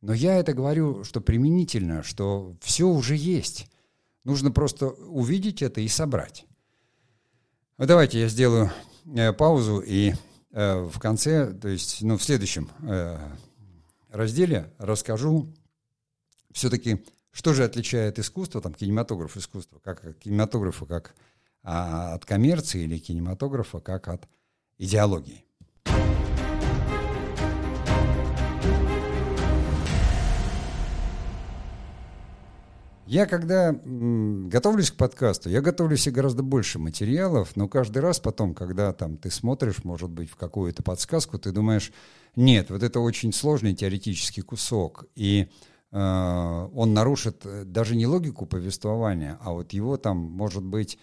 Но 0.01 0.15
я 0.15 0.37
это 0.37 0.55
говорю, 0.55 1.05
что 1.05 1.21
применительно, 1.21 2.03
что 2.03 2.57
все 2.63 2.89
уже 2.89 3.15
есть. 3.15 3.71
Нужно 4.25 4.51
просто 4.51 4.89
увидеть 4.89 5.63
это 5.63 5.81
и 5.81 5.89
собрать. 5.89 6.47
Ну, 7.79 7.87
давайте 7.87 8.21
я 8.21 8.29
сделаю 8.29 8.71
э, 9.07 9.33
паузу 9.33 9.81
и 9.81 10.13
э, 10.53 10.81
в 10.83 10.99
конце, 10.99 11.53
то 11.53 11.69
есть 11.69 12.03
ну, 12.03 12.19
в 12.19 12.23
следующем 12.23 12.71
э, 12.83 13.19
разделе 14.11 14.73
расскажу 14.79 15.55
все-таки 16.53 17.05
что 17.33 17.55
же 17.55 17.65
отличает 17.65 18.19
искусство, 18.19 18.61
там, 18.61 18.75
кинематограф 18.75 19.37
искусства, 19.37 19.79
как 19.79 20.19
кинематографа 20.19 20.85
как 20.85 21.15
а, 21.63 22.15
от 22.15 22.25
коммерции 22.25 22.83
или 22.83 22.99
кинематографа 22.99 23.81
как 23.81 24.09
от 24.09 24.29
идеологии? 24.79 25.45
Я 33.11 33.27
когда 33.27 33.71
м, 33.71 34.49
готовлюсь 34.49 34.91
к 34.91 34.97
подкасту, 34.97 35.51
я 35.51 35.61
готовлю 35.61 35.97
себе 35.97 36.15
гораздо 36.15 36.43
больше 36.43 36.79
материалов, 36.79 37.57
но 37.57 37.69
каждый 37.69 37.99
раз 37.99 38.21
потом, 38.21 38.55
когда 38.55 38.93
там 38.93 39.17
ты 39.17 39.31
смотришь, 39.31 39.85
может 39.85 40.11
быть, 40.11 40.31
в 40.31 40.37
какую-то 40.37 40.83
подсказку, 40.83 41.39
ты 41.39 41.53
думаешь, 41.53 41.93
нет, 42.37 42.71
вот 42.71 42.83
это 42.83 43.01
очень 43.01 43.33
сложный 43.33 43.75
теоретический 43.75 44.43
кусок, 44.43 45.07
и 45.17 45.49
Э, 45.93 46.69
он 46.73 46.95
нарушит 46.95 47.43
э, 47.45 47.65
даже 47.65 47.97
не 47.97 48.07
логику 48.07 48.47
повествования, 48.47 49.39
а 49.43 49.53
вот 49.53 49.73
его 49.73 49.97
там, 49.97 50.19
может 50.19 50.63
быть, 50.63 50.99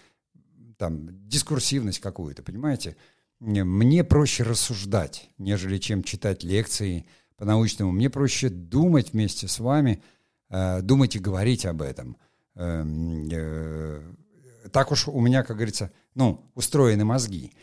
там, 0.78 1.28
дискурсивность 1.28 2.00
какую-то, 2.00 2.44
понимаете? 2.44 2.96
Мне 3.40 4.04
проще 4.04 4.44
рассуждать, 4.44 5.30
нежели 5.38 5.78
чем 5.78 6.04
читать 6.04 6.44
лекции 6.44 7.06
по-научному. 7.36 7.92
Мне 7.92 8.10
проще 8.10 8.50
думать 8.50 9.14
вместе 9.14 9.48
с 9.48 9.60
вами, 9.60 10.02
думать 10.50 11.16
и 11.16 11.20
говорить 11.20 11.66
об 11.66 11.82
этом. 11.82 12.18
Так 14.72 14.92
уж 14.92 15.08
у 15.08 15.20
меня, 15.20 15.44
как 15.44 15.58
говорится, 15.58 15.92
ну, 16.16 16.50
устроены 16.56 17.06
мозги. 17.06 17.54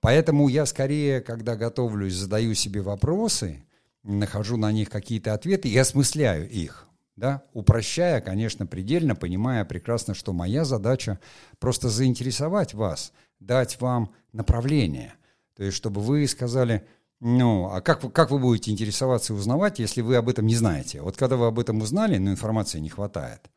Поэтому 0.00 0.48
я 0.48 0.66
скорее, 0.66 1.20
когда 1.20 1.56
готовлюсь, 1.56 2.14
задаю 2.14 2.54
себе 2.54 2.82
вопросы, 2.82 3.64
нахожу 4.02 4.56
на 4.56 4.72
них 4.72 4.90
какие-то 4.90 5.32
ответы 5.32 5.68
и 5.68 5.78
осмысляю 5.78 6.50
их. 6.50 6.88
Да? 7.14 7.42
Упрощая, 7.52 8.20
конечно, 8.20 8.66
предельно, 8.66 9.14
понимая 9.14 9.64
прекрасно, 9.64 10.14
что 10.14 10.32
моя 10.32 10.64
задача 10.64 11.20
просто 11.58 11.88
заинтересовать 11.88 12.74
вас, 12.74 13.12
дать 13.38 13.80
вам 13.80 14.12
направление. 14.32 15.14
То 15.54 15.62
есть, 15.62 15.76
чтобы 15.76 16.00
вы 16.00 16.26
сказали, 16.26 16.84
ну, 17.24 17.66
а 17.66 17.80
как, 17.80 18.12
как 18.12 18.32
вы 18.32 18.40
будете 18.40 18.72
интересоваться 18.72 19.32
и 19.32 19.36
узнавать, 19.36 19.78
если 19.78 20.00
вы 20.00 20.16
об 20.16 20.28
этом 20.28 20.44
не 20.44 20.56
знаете? 20.56 21.00
Вот 21.00 21.16
когда 21.16 21.36
вы 21.36 21.46
об 21.46 21.60
этом 21.60 21.80
узнали, 21.80 22.18
но 22.18 22.32
информации 22.32 22.80
не 22.80 22.88
хватает, 22.88 23.48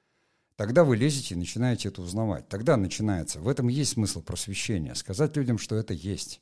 тогда 0.56 0.84
вы 0.84 0.96
лезете 0.96 1.34
и 1.34 1.38
начинаете 1.38 1.88
это 1.88 2.04
узнавать. 2.04 2.48
Тогда 2.48 2.78
начинается. 2.78 3.40
В 3.40 3.48
этом 3.48 3.68
есть 3.68 3.94
смысл 3.94 4.22
просвещения. 4.22 4.94
Сказать 4.94 5.36
людям, 5.36 5.58
что 5.58 5.76
это 5.76 5.96
есть. 5.96 6.42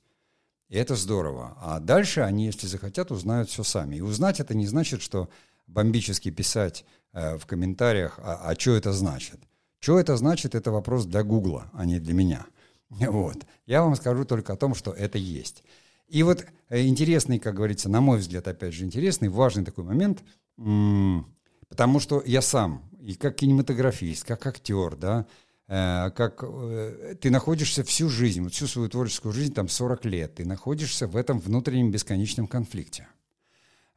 И 0.67 0.75
это 0.75 0.97
здорово. 0.97 1.57
А 1.62 1.79
дальше 1.79 2.19
они, 2.19 2.45
если 2.47 2.67
захотят, 2.67 3.09
узнают 3.09 3.49
все 3.49 3.63
сами. 3.63 3.95
И 3.95 4.01
узнать 4.01 4.41
это 4.41 4.53
не 4.53 4.67
значит, 4.67 5.01
что 5.01 5.29
бомбически 5.65 6.29
писать 6.29 6.83
э, 7.13 7.38
в 7.38 7.45
комментариях, 7.45 8.19
а, 8.21 8.49
а 8.49 8.59
что 8.59 8.75
это 8.75 8.91
значит. 8.91 9.39
Что 9.79 9.97
это 9.97 10.17
значит, 10.17 10.55
это 10.55 10.71
вопрос 10.71 11.05
для 11.05 11.23
Гугла, 11.23 11.71
а 11.71 11.86
не 11.86 11.99
для 11.99 12.13
меня. 12.13 12.45
Вот. 12.89 13.38
Я 13.65 13.81
вам 13.81 13.95
скажу 13.95 14.25
только 14.25 14.51
о 14.51 14.57
том, 14.57 14.75
что 14.75 14.91
это 14.91 15.17
есть. 15.17 15.63
И 16.07 16.23
вот 16.23 16.45
э, 16.69 16.85
интересный, 16.85 17.39
как 17.39 17.55
говорится, 17.55 17.89
на 17.89 18.01
мой 18.01 18.19
взгляд, 18.19 18.47
опять 18.47 18.73
же, 18.73 18.85
интересный, 18.85 19.29
важный 19.29 19.65
такой 19.65 19.83
момент, 19.83 20.23
потому 21.69 21.99
что 21.99 22.21
я 22.25 22.41
сам, 22.41 22.89
и 22.99 23.15
как 23.15 23.35
кинематографист, 23.35 24.25
как 24.25 24.45
актер, 24.45 24.95
да, 24.95 25.25
Э, 25.67 26.11
как 26.15 26.43
э, 26.43 27.15
ты 27.19 27.31
находишься 27.31 27.83
всю 27.83 28.09
жизнь, 28.09 28.47
всю 28.49 28.67
свою 28.67 28.89
творческую 28.89 29.33
жизнь, 29.33 29.53
там 29.53 29.69
40 29.69 30.05
лет, 30.05 30.35
ты 30.35 30.45
находишься 30.45 31.07
в 31.07 31.15
этом 31.15 31.39
внутреннем 31.39 31.89
бесконечном 31.89 32.47
конфликте. 32.47 33.07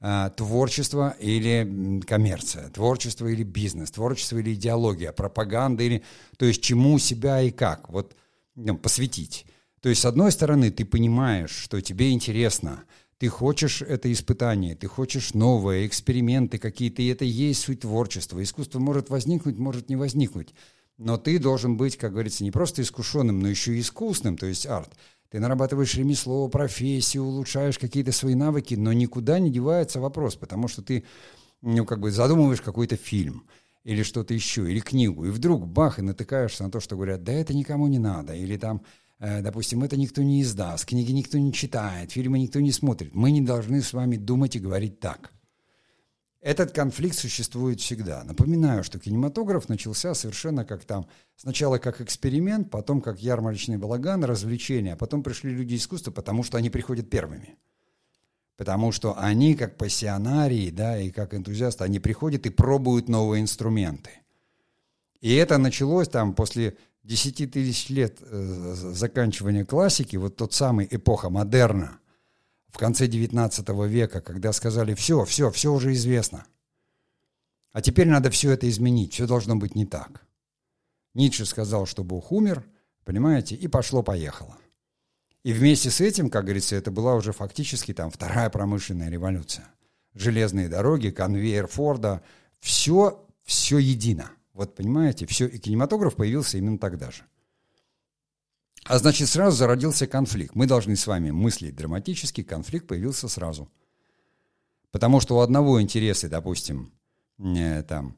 Э, 0.00 0.30
творчество 0.36 1.16
или 1.18 2.00
коммерция, 2.06 2.68
творчество 2.70 3.26
или 3.26 3.42
бизнес, 3.42 3.90
творчество 3.90 4.38
или 4.38 4.54
идеология, 4.54 5.12
пропаганда 5.12 5.82
или... 5.82 6.02
То 6.38 6.46
есть 6.46 6.62
чему 6.62 6.98
себя 6.98 7.42
и 7.42 7.50
как 7.50 7.88
вот 7.90 8.14
ну, 8.54 8.78
посвятить. 8.78 9.44
То 9.80 9.88
есть, 9.88 10.00
с 10.00 10.04
одной 10.04 10.32
стороны, 10.32 10.70
ты 10.70 10.84
понимаешь, 10.84 11.50
что 11.50 11.80
тебе 11.80 12.12
интересно, 12.12 12.84
ты 13.18 13.28
хочешь 13.28 13.82
это 13.82 14.12
испытание, 14.12 14.74
ты 14.74 14.88
хочешь 14.88 15.32
новое, 15.34 15.86
эксперименты 15.86 16.58
какие-то, 16.58 17.02
и 17.02 17.06
это 17.06 17.24
и 17.24 17.28
есть 17.28 17.62
суть 17.62 17.80
творчества. 17.80 18.42
Искусство 18.42 18.78
может 18.78 19.10
возникнуть, 19.10 19.58
может 19.58 19.88
не 19.88 19.96
возникнуть. 19.96 20.54
Но 20.98 21.18
ты 21.18 21.38
должен 21.38 21.76
быть, 21.76 21.96
как 21.96 22.12
говорится, 22.12 22.44
не 22.44 22.50
просто 22.50 22.82
искушенным, 22.82 23.40
но 23.40 23.48
еще 23.48 23.76
и 23.76 23.80
искусным, 23.80 24.36
то 24.36 24.46
есть 24.46 24.66
арт. 24.66 24.92
Ты 25.30 25.40
нарабатываешь 25.40 25.94
ремесло, 25.94 26.48
профессию, 26.48 27.24
улучшаешь 27.24 27.78
какие-то 27.78 28.12
свои 28.12 28.34
навыки, 28.34 28.74
но 28.74 28.92
никуда 28.92 29.38
не 29.38 29.50
девается 29.50 30.00
вопрос, 30.00 30.36
потому 30.36 30.68
что 30.68 30.82
ты, 30.82 31.04
ну, 31.60 31.84
как 31.84 32.00
бы 32.00 32.10
задумываешь 32.10 32.60
какой-то 32.60 32.96
фильм 32.96 33.46
или 33.84 34.02
что-то 34.02 34.34
еще, 34.34 34.70
или 34.70 34.80
книгу, 34.80 35.26
и 35.26 35.30
вдруг 35.30 35.66
бах, 35.66 35.98
и 35.98 36.02
натыкаешься 36.02 36.64
на 36.64 36.70
то, 36.70 36.80
что 36.80 36.96
говорят, 36.96 37.24
да 37.24 37.32
это 37.32 37.54
никому 37.54 37.86
не 37.88 37.98
надо, 37.98 38.34
или 38.34 38.56
там, 38.56 38.82
допустим, 39.18 39.82
это 39.82 39.96
никто 39.96 40.22
не 40.22 40.42
издаст, 40.42 40.84
книги 40.84 41.12
никто 41.12 41.38
не 41.38 41.52
читает, 41.52 42.12
фильмы 42.12 42.38
никто 42.38 42.60
не 42.60 42.72
смотрит. 42.72 43.14
Мы 43.14 43.30
не 43.30 43.40
должны 43.40 43.82
с 43.82 43.92
вами 43.92 44.16
думать 44.16 44.56
и 44.56 44.60
говорить 44.60 45.00
так. 45.00 45.32
Этот 46.46 46.70
конфликт 46.70 47.18
существует 47.18 47.80
всегда. 47.80 48.22
Напоминаю, 48.22 48.84
что 48.84 49.00
кинематограф 49.00 49.68
начался 49.68 50.14
совершенно 50.14 50.64
как 50.64 50.84
там, 50.84 51.08
сначала 51.34 51.78
как 51.78 52.00
эксперимент, 52.00 52.70
потом 52.70 53.00
как 53.00 53.20
ярмарочный 53.20 53.78
балаган, 53.78 54.22
развлечение, 54.22 54.92
а 54.92 54.96
потом 54.96 55.24
пришли 55.24 55.50
люди 55.50 55.74
искусства, 55.74 56.12
потому 56.12 56.44
что 56.44 56.56
они 56.56 56.70
приходят 56.70 57.10
первыми. 57.10 57.56
Потому 58.56 58.92
что 58.92 59.18
они, 59.18 59.56
как 59.56 59.76
пассионарии, 59.76 60.70
да, 60.70 61.00
и 61.00 61.10
как 61.10 61.34
энтузиасты, 61.34 61.82
они 61.82 61.98
приходят 61.98 62.46
и 62.46 62.50
пробуют 62.50 63.08
новые 63.08 63.42
инструменты. 63.42 64.10
И 65.20 65.34
это 65.34 65.58
началось 65.58 66.08
там 66.08 66.32
после 66.32 66.76
10 67.06 67.52
тысяч 67.52 67.88
лет 67.88 68.18
э, 68.20 68.74
заканчивания 68.74 69.64
классики, 69.64 70.16
вот 70.16 70.36
тот 70.36 70.52
самый 70.52 70.86
эпоха 70.90 71.30
модерна– 71.30 71.98
в 72.76 72.78
конце 72.78 73.06
XIX 73.06 73.88
века, 73.88 74.20
когда 74.20 74.52
сказали 74.52 74.92
«все, 74.92 75.24
все, 75.24 75.50
все 75.50 75.72
уже 75.72 75.94
известно». 75.94 76.44
А 77.72 77.80
теперь 77.80 78.06
надо 78.06 78.30
все 78.30 78.50
это 78.50 78.68
изменить, 78.68 79.14
все 79.14 79.26
должно 79.26 79.56
быть 79.56 79.74
не 79.74 79.86
так. 79.86 80.26
Ницше 81.14 81.46
сказал, 81.46 81.86
что 81.86 82.04
Бог 82.04 82.32
умер, 82.32 82.66
понимаете, 83.04 83.54
и 83.54 83.66
пошло-поехало. 83.66 84.58
И 85.42 85.54
вместе 85.54 85.90
с 85.90 86.02
этим, 86.02 86.28
как 86.28 86.44
говорится, 86.44 86.76
это 86.76 86.90
была 86.90 87.14
уже 87.14 87.32
фактически 87.32 87.94
там 87.94 88.10
вторая 88.10 88.50
промышленная 88.50 89.08
революция. 89.08 89.66
Железные 90.12 90.68
дороги, 90.68 91.08
конвейер 91.08 91.68
Форда, 91.68 92.22
все, 92.60 93.26
все 93.42 93.78
едино. 93.78 94.30
Вот 94.56 94.74
понимаете, 94.74 95.26
все, 95.26 95.46
и 95.46 95.58
кинематограф 95.58 96.16
появился 96.16 96.56
именно 96.56 96.78
тогда 96.78 97.10
же. 97.10 97.24
А 98.84 98.96
значит, 98.96 99.28
сразу 99.28 99.54
зародился 99.54 100.06
конфликт. 100.06 100.54
Мы 100.54 100.66
должны 100.66 100.96
с 100.96 101.06
вами 101.06 101.30
мыслить 101.30 101.76
драматически, 101.76 102.42
конфликт 102.42 102.86
появился 102.86 103.28
сразу. 103.28 103.68
Потому 104.92 105.20
что 105.20 105.36
у 105.36 105.40
одного 105.40 105.82
интересы, 105.82 106.30
допустим, 106.30 106.90
э, 107.38 107.82
там, 107.82 108.16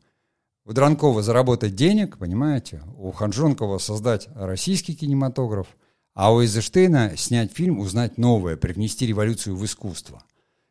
у 0.64 0.72
Дранкова 0.72 1.22
заработать 1.22 1.74
денег, 1.74 2.18
понимаете, 2.18 2.82
у 2.96 3.10
Ханжонкова 3.10 3.78
создать 3.78 4.28
российский 4.36 4.94
кинематограф, 4.94 5.66
а 6.14 6.32
у 6.32 6.40
Эйзенштейна 6.40 7.16
снять 7.16 7.52
фильм, 7.52 7.80
узнать 7.80 8.16
новое, 8.16 8.56
привнести 8.56 9.08
революцию 9.08 9.56
в 9.56 9.64
искусство. 9.64 10.22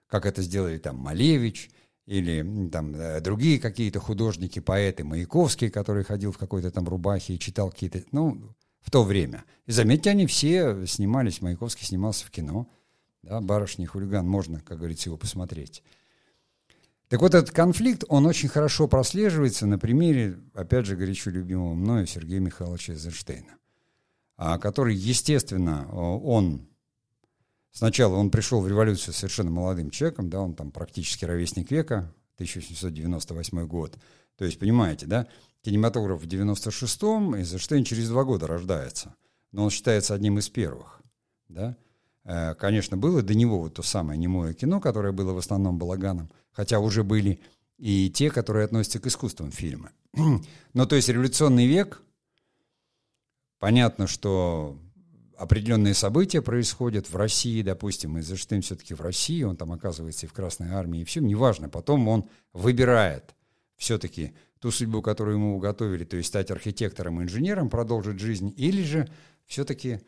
Как 0.08 0.26
это 0.26 0.42
сделали 0.42 0.78
там 0.78 0.96
Малевич 0.96 1.70
или 2.08 2.70
там 2.70 2.96
э, 2.96 3.20
другие 3.20 3.60
какие-то 3.60 4.00
художники, 4.00 4.60
поэты, 4.60 5.04
Маяковский, 5.04 5.70
который 5.70 6.06
ходил 6.06 6.32
в 6.32 6.38
какой-то 6.38 6.72
там 6.72 6.88
рубахе 6.88 7.36
и 7.36 7.40
читал 7.40 7.70
какие-то, 7.70 8.02
ну, 8.12 8.56
в 8.80 8.90
то 8.90 9.04
время. 9.04 9.44
И 9.66 9.74
заметьте, 9.74 10.10
они 10.10 10.26
все 10.26 10.86
снимались, 10.88 11.42
Маяковский 11.42 11.86
снимался 11.86 12.26
в 12.26 12.32
кино, 12.32 12.68
да, 13.24 13.42
«Барышня 13.42 13.84
и 13.84 13.88
хулиган», 13.88 14.26
можно, 14.26 14.62
как 14.62 14.78
говорится, 14.78 15.10
его 15.10 15.18
посмотреть. 15.18 15.84
Так 17.10 17.22
вот, 17.22 17.36
этот 17.36 17.52
конфликт, 17.52 18.06
он 18.08 18.26
очень 18.26 18.48
хорошо 18.48 18.88
прослеживается 18.88 19.66
на 19.66 19.78
примере, 19.78 20.40
опять 20.54 20.86
же, 20.86 20.96
горячо 20.96 21.30
любимого 21.30 21.74
мною 21.74 22.08
Сергея 22.08 22.40
Михайловича 22.40 22.94
Эйзенштейна, 22.94 23.58
а, 24.38 24.58
который, 24.58 24.96
естественно, 24.96 25.90
он 25.92 26.70
сначала 27.78 28.16
он 28.16 28.32
пришел 28.32 28.60
в 28.62 28.68
революцию 28.68 29.14
совершенно 29.14 29.52
молодым 29.52 29.92
человеком, 29.92 30.30
да, 30.30 30.42
он 30.42 30.56
там 30.56 30.72
практически 30.72 31.26
ровесник 31.26 31.70
века, 31.70 32.12
1898 32.36 33.68
год. 33.68 33.98
То 34.36 34.46
есть, 34.46 34.58
понимаете, 34.60 35.06
да, 35.06 35.28
кинематограф 35.62 36.22
в 36.22 36.28
96-м, 36.28 37.36
Эйзенштейн 37.36 37.84
через 37.84 38.10
два 38.10 38.24
года 38.24 38.48
рождается, 38.48 39.16
но 39.52 39.64
он 39.64 39.70
считается 39.70 40.16
одним 40.16 40.40
из 40.40 40.50
первых, 40.50 41.02
да. 41.50 41.78
Э, 42.24 42.56
конечно, 42.56 42.98
было 42.98 43.22
до 43.22 43.36
него 43.36 43.60
вот 43.60 43.76
то 43.76 43.84
самое 43.84 44.20
немое 44.20 44.54
кино, 44.54 44.82
которое 44.82 45.14
было 45.14 45.34
в 45.34 45.38
основном 45.38 45.78
балаганом, 45.78 46.32
хотя 46.52 46.80
уже 46.80 47.04
были 47.04 47.40
и 47.78 48.10
те, 48.10 48.32
которые 48.32 48.66
относятся 48.66 49.00
к 49.00 49.06
искусствам 49.06 49.52
фильма. 49.52 49.92
Но 50.74 50.86
то 50.88 50.96
есть 50.96 51.10
революционный 51.10 51.68
век, 51.68 52.02
понятно, 53.60 54.08
что 54.08 54.78
определенные 55.38 55.94
события 55.94 56.42
происходят 56.42 57.10
в 57.10 57.16
России, 57.16 57.62
допустим, 57.62 58.18
Эйзенштейн 58.18 58.62
все-таки 58.62 58.94
в 58.94 59.02
России, 59.02 59.44
он 59.44 59.56
там 59.56 59.72
оказывается 59.72 60.26
и 60.26 60.30
в 60.30 60.34
Красной 60.34 60.72
Армии, 60.72 61.02
и 61.02 61.06
все, 61.06 61.22
неважно. 61.22 61.70
Потом 61.70 62.08
он 62.08 62.30
выбирает 62.54 63.36
все-таки 63.78 64.34
ту 64.60 64.72
судьбу, 64.72 65.02
которую 65.02 65.38
ему 65.38 65.56
уготовили, 65.56 66.04
то 66.04 66.18
есть 66.18 66.30
стать 66.30 66.50
архитектором, 66.50 67.22
инженером, 67.22 67.70
продолжить 67.70 68.20
жизнь, 68.20 68.54
или 68.58 68.84
же 68.84 69.08
все-таки 69.46 70.02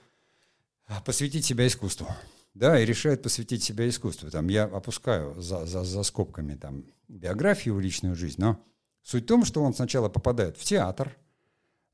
посвятить 1.06 1.46
себя 1.46 1.68
искусству. 1.68 2.08
Да, 2.56 2.80
и 2.80 2.86
решает 2.86 3.22
посвятить 3.22 3.64
себя 3.64 3.88
искусству. 3.88 4.32
Там 4.32 4.48
я 4.48 4.64
опускаю 4.64 5.40
за, 5.40 5.68
за, 5.68 5.84
за 5.84 6.02
скобками 6.02 6.56
там, 6.56 6.84
биографию, 7.08 7.80
личную 7.80 8.16
жизнь, 8.16 8.42
но 8.42 8.60
суть 9.04 9.26
в 9.26 9.28
том, 9.28 9.46
что 9.46 9.64
он 9.64 9.76
сначала 9.76 10.10
попадает 10.10 10.58
в 10.58 10.64
театр, 10.64 11.16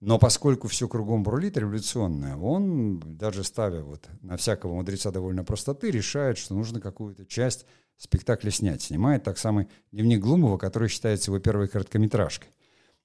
но 0.05 0.19
поскольку 0.19 0.67
все 0.67 0.87
кругом 0.87 1.23
бурлит 1.23 1.57
революционное, 1.57 2.35
он, 2.35 2.99
даже 2.99 3.43
ставя 3.43 3.81
вот 3.81 4.07
на 4.21 4.37
всякого 4.37 4.75
мудреца 4.75 5.09
довольно 5.09 5.43
простоты, 5.43 5.89
решает, 5.89 6.37
что 6.37 6.53
нужно 6.53 6.79
какую-то 6.79 7.25
часть 7.25 7.65
спектакля 7.97 8.51
снять. 8.51 8.83
Снимает 8.83 9.23
так 9.23 9.39
самый 9.39 9.67
дневник 9.91 10.19
Глумова, 10.19 10.59
который 10.59 10.89
считается 10.89 11.31
его 11.31 11.39
первой 11.39 11.67
короткометражкой 11.67 12.49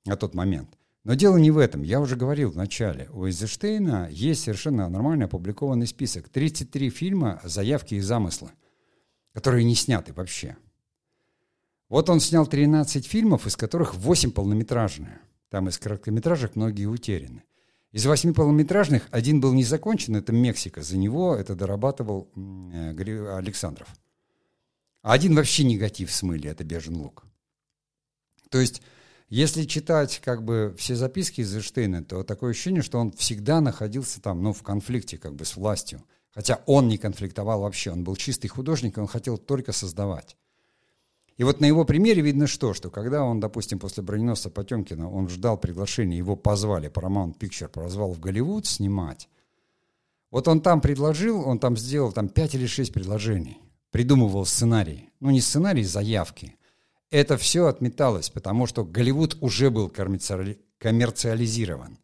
на 0.04 0.16
тот 0.16 0.34
момент. 0.34 0.76
Но 1.04 1.14
дело 1.14 1.38
не 1.38 1.50
в 1.50 1.56
этом. 1.56 1.80
Я 1.80 2.02
уже 2.02 2.16
говорил 2.16 2.50
в 2.50 2.56
начале. 2.56 3.08
У 3.14 3.24
Эйзенштейна 3.24 4.08
есть 4.10 4.42
совершенно 4.42 4.86
нормально 4.90 5.24
опубликованный 5.24 5.86
список. 5.86 6.28
33 6.28 6.90
фильма, 6.90 7.40
заявки 7.44 7.94
и 7.94 8.00
замыслы, 8.00 8.50
которые 9.32 9.64
не 9.64 9.74
сняты 9.74 10.12
вообще. 10.12 10.58
Вот 11.88 12.10
он 12.10 12.20
снял 12.20 12.46
13 12.46 13.06
фильмов, 13.06 13.46
из 13.46 13.56
которых 13.56 13.94
8 13.94 14.32
полнометражные. 14.32 15.18
Там 15.50 15.68
из 15.68 15.78
короткометражек 15.78 16.56
многие 16.56 16.86
утеряны. 16.86 17.44
Из 17.92 18.06
восьми 18.06 18.32
полнометражных 18.32 19.08
один 19.10 19.40
был 19.40 19.52
не 19.52 19.64
закончен, 19.64 20.16
это 20.16 20.32
Мексика. 20.32 20.80
За 20.80 20.96
него 20.96 21.34
это 21.34 21.54
дорабатывал 21.54 22.30
э, 22.36 23.36
Александров. 23.36 23.88
А 25.02 25.12
один 25.12 25.34
вообще 25.34 25.64
негатив 25.64 26.12
смыли, 26.12 26.48
это 26.48 26.62
«Бежен 26.62 26.96
лук». 26.96 27.24
То 28.48 28.58
есть 28.60 28.80
если 29.30 29.62
читать 29.62 30.20
как 30.24 30.44
бы 30.44 30.74
все 30.76 30.96
записки 30.96 31.40
из 31.40 31.54
Эйнштейна, 31.54 32.04
то 32.04 32.24
такое 32.24 32.50
ощущение, 32.50 32.82
что 32.82 32.98
он 32.98 33.12
всегда 33.12 33.60
находился 33.60 34.20
там, 34.20 34.42
ну, 34.42 34.52
в 34.52 34.64
конфликте 34.64 35.18
как 35.18 35.36
бы 35.36 35.44
с 35.44 35.56
властью. 35.56 36.02
Хотя 36.32 36.60
он 36.66 36.88
не 36.88 36.98
конфликтовал 36.98 37.62
вообще, 37.62 37.92
он 37.92 38.02
был 38.02 38.16
чистый 38.16 38.48
художник, 38.48 38.98
он 38.98 39.06
хотел 39.06 39.38
только 39.38 39.70
создавать. 39.72 40.36
И 41.40 41.42
вот 41.42 41.61
на 41.62 41.64
его 41.64 41.87
примере 41.87 42.20
видно 42.20 42.46
что, 42.46 42.74
что 42.74 42.90
когда 42.90 43.24
он, 43.24 43.40
допустим, 43.40 43.79
после 43.79 44.03
«Броненосца 44.03 44.50
Потемкина», 44.50 45.11
он 45.11 45.31
ждал 45.31 45.57
приглашения, 45.57 46.18
его 46.18 46.37
позвали, 46.37 46.90
Paramount 46.90 47.38
Picture 47.38 47.68
позвал 47.68 48.12
в 48.12 48.20
Голливуд 48.20 48.66
снимать, 48.66 49.26
вот 50.31 50.48
он 50.48 50.61
там 50.61 50.83
предложил, 50.83 51.48
он 51.48 51.59
там 51.59 51.79
сделал 51.79 52.12
там 52.12 52.29
пять 52.29 52.55
или 52.55 52.66
шесть 52.66 52.92
предложений, 52.92 53.57
придумывал 53.90 54.44
сценарий. 54.44 55.09
Ну, 55.20 55.31
не 55.31 55.40
сценарий, 55.40 55.83
заявки 55.83 56.57
это 57.11 57.38
все 57.38 57.68
отметалось, 57.68 58.29
потому 58.29 58.66
что 58.66 58.85
Голливуд 58.85 59.38
уже 59.40 59.70
был 59.70 59.88
коммерциализирован. 59.88 61.96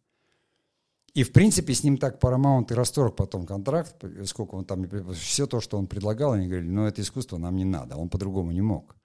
И, 1.13 1.21
в 1.21 1.31
принципе, 1.31 1.75
с 1.75 1.83
ним 1.83 1.99
так 1.99 2.19
Paramount 2.19 2.71
и 2.71 2.73
расторг 2.73 3.15
потом 3.15 3.45
контракт, 3.45 4.03
сколько 4.25 4.55
он 4.55 4.65
там, 4.65 4.89
все 5.13 5.45
то, 5.45 5.61
что 5.61 5.77
он 5.77 5.85
предлагал, 5.85 6.31
они 6.31 6.47
говорили, 6.47 6.71
ну, 6.71 6.87
это 6.87 7.03
искусство 7.03 7.37
нам 7.37 7.55
не 7.55 7.65
надо, 7.65 7.97
он 7.97 8.09
по-другому 8.09 8.51
не 8.51 8.61
мог. 8.61 8.96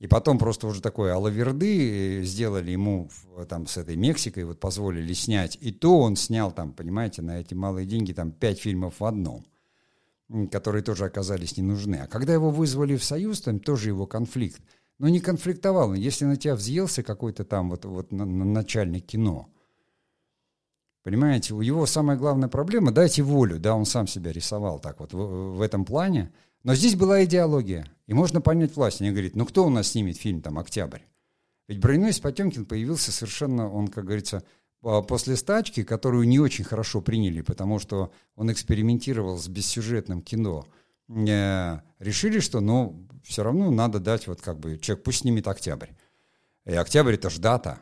И 0.00 0.06
потом 0.06 0.38
просто 0.38 0.66
уже 0.66 0.82
такое 0.82 1.14
алаверды 1.14 2.22
сделали 2.24 2.72
ему 2.72 3.10
там 3.48 3.66
с 3.66 3.76
этой 3.76 3.96
Мексикой, 3.96 4.44
вот 4.44 4.60
позволили 4.60 5.12
снять. 5.12 5.56
И 5.60 5.72
то 5.72 6.00
он 6.00 6.16
снял 6.16 6.52
там, 6.52 6.72
понимаете, 6.72 7.22
на 7.22 7.40
эти 7.40 7.54
малые 7.54 7.86
деньги 7.86 8.12
там 8.12 8.32
пять 8.32 8.60
фильмов 8.60 9.00
в 9.00 9.04
одном, 9.04 9.46
которые 10.50 10.82
тоже 10.82 11.04
оказались 11.04 11.56
не 11.56 11.62
нужны. 11.62 11.96
А 11.96 12.06
когда 12.06 12.32
его 12.32 12.50
вызвали 12.50 12.96
в 12.96 13.04
Союз, 13.04 13.40
там 13.40 13.60
тоже 13.60 13.90
его 13.90 14.06
конфликт– 14.06 14.60
но 14.98 15.08
не 15.08 15.20
конфликтовал. 15.20 15.94
Если 15.94 16.24
на 16.24 16.36
тебя 16.36 16.54
взъелся 16.54 17.02
какой-то 17.02 17.44
там 17.44 17.70
вот, 17.70 17.84
вот 17.84 18.12
на, 18.12 18.24
на 18.24 18.44
начальник 18.44 19.06
кино, 19.06 19.48
понимаете, 21.02 21.54
у 21.54 21.60
его 21.60 21.86
самая 21.86 22.16
главная 22.16 22.48
проблема– 22.48 22.92
дайте 22.92 23.22
волю, 23.22 23.58
да, 23.58 23.74
он 23.74 23.86
сам 23.86 24.06
себя 24.06 24.32
рисовал 24.32 24.78
так 24.78 25.00
вот 25.00 25.12
в, 25.12 25.56
в 25.56 25.60
этом 25.60 25.84
плане. 25.84 26.32
Но 26.62 26.74
здесь 26.74 26.96
была 26.96 27.24
идеология, 27.24 27.86
и 28.06 28.14
можно 28.14 28.40
понять 28.40 28.76
власть. 28.76 29.00
Они 29.00 29.10
говорят, 29.10 29.36
ну 29.36 29.46
кто 29.46 29.66
у 29.66 29.70
нас 29.70 29.88
снимет 29.88 30.16
фильм 30.16 30.40
там 30.40 30.58
«Октябрь»? 30.58 31.00
Ведь 31.68 31.80
Броненосец 31.80 32.20
Потемкин 32.20 32.66
появился 32.66 33.10
совершенно, 33.10 33.70
он, 33.70 33.88
как 33.88 34.04
говорится, 34.04 34.44
после 34.80 35.36
стачки, 35.36 35.82
которую 35.82 36.28
не 36.28 36.38
очень 36.38 36.64
хорошо 36.64 37.00
приняли, 37.00 37.40
потому 37.40 37.78
что 37.78 38.12
он 38.36 38.52
экспериментировал 38.52 39.38
с 39.38 39.48
бессюжетным 39.48 40.20
кино– 40.20 40.66
э, 41.08 41.80
решили, 41.98 42.40
что, 42.40 42.60
ну, 42.60 43.06
все 43.22 43.42
равно 43.42 43.70
надо 43.70 43.98
дать 43.98 44.26
вот 44.26 44.40
как 44.40 44.58
бы, 44.58 44.78
человек 44.78 45.04
пусть 45.04 45.20
снимет 45.20 45.48
октябрь. 45.48 45.88
И 46.64 46.74
октябрь 46.74 47.14
это 47.14 47.30
ж 47.30 47.38
дата. 47.38 47.80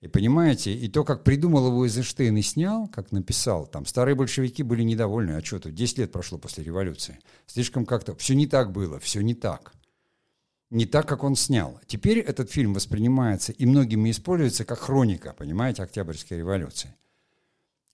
И 0.00 0.08
понимаете, 0.08 0.72
и 0.72 0.88
то, 0.88 1.04
как 1.04 1.24
придумал 1.24 1.68
его 1.68 1.84
Эйзенштейн 1.84 2.36
и 2.36 2.42
снял, 2.42 2.88
как 2.88 3.12
написал, 3.12 3.66
там 3.66 3.84
старые 3.84 4.14
большевики 4.14 4.62
были 4.62 4.82
недовольны, 4.82 5.32
а 5.32 5.44
что 5.44 5.58
тут, 5.60 5.74
10 5.74 5.98
лет 5.98 6.12
прошло 6.12 6.38
после 6.38 6.64
революции. 6.64 7.18
Слишком 7.46 7.84
как-то, 7.84 8.14
все 8.14 8.34
не 8.34 8.46
так 8.46 8.72
было, 8.72 8.98
все 8.98 9.20
не 9.20 9.34
так. 9.34 9.72
Не 10.70 10.86
так, 10.86 11.06
как 11.06 11.22
он 11.22 11.36
снял. 11.36 11.78
Теперь 11.86 12.20
этот 12.20 12.50
фильм 12.50 12.72
воспринимается 12.72 13.52
и 13.52 13.66
многими 13.66 14.10
используется 14.10 14.64
как 14.64 14.78
хроника, 14.78 15.34
понимаете, 15.36 15.82
Октябрьской 15.82 16.38
революции. 16.38 16.94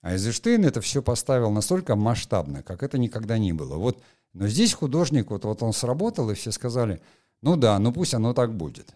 А 0.01 0.13
Эйзенштейн 0.13 0.63
это 0.63 0.79
все 0.79 1.01
поставил 1.01 1.51
настолько 1.51 1.95
масштабно, 1.95 2.63
как 2.63 2.83
это 2.83 2.97
никогда 2.97 3.37
не 3.37 3.51
было. 3.51 3.75
Вот 3.75 4.01
но 4.37 4.47
здесь 4.47 4.73
художник, 4.73 5.31
вот, 5.31 5.45
вот 5.45 5.63
он 5.63 5.73
сработал, 5.73 6.29
и 6.29 6.35
все 6.35 6.51
сказали, 6.51 7.01
ну 7.41 7.55
да, 7.55 7.79
ну 7.79 7.91
пусть 7.91 8.13
оно 8.13 8.35
так 8.35 8.55
будет. 8.55 8.93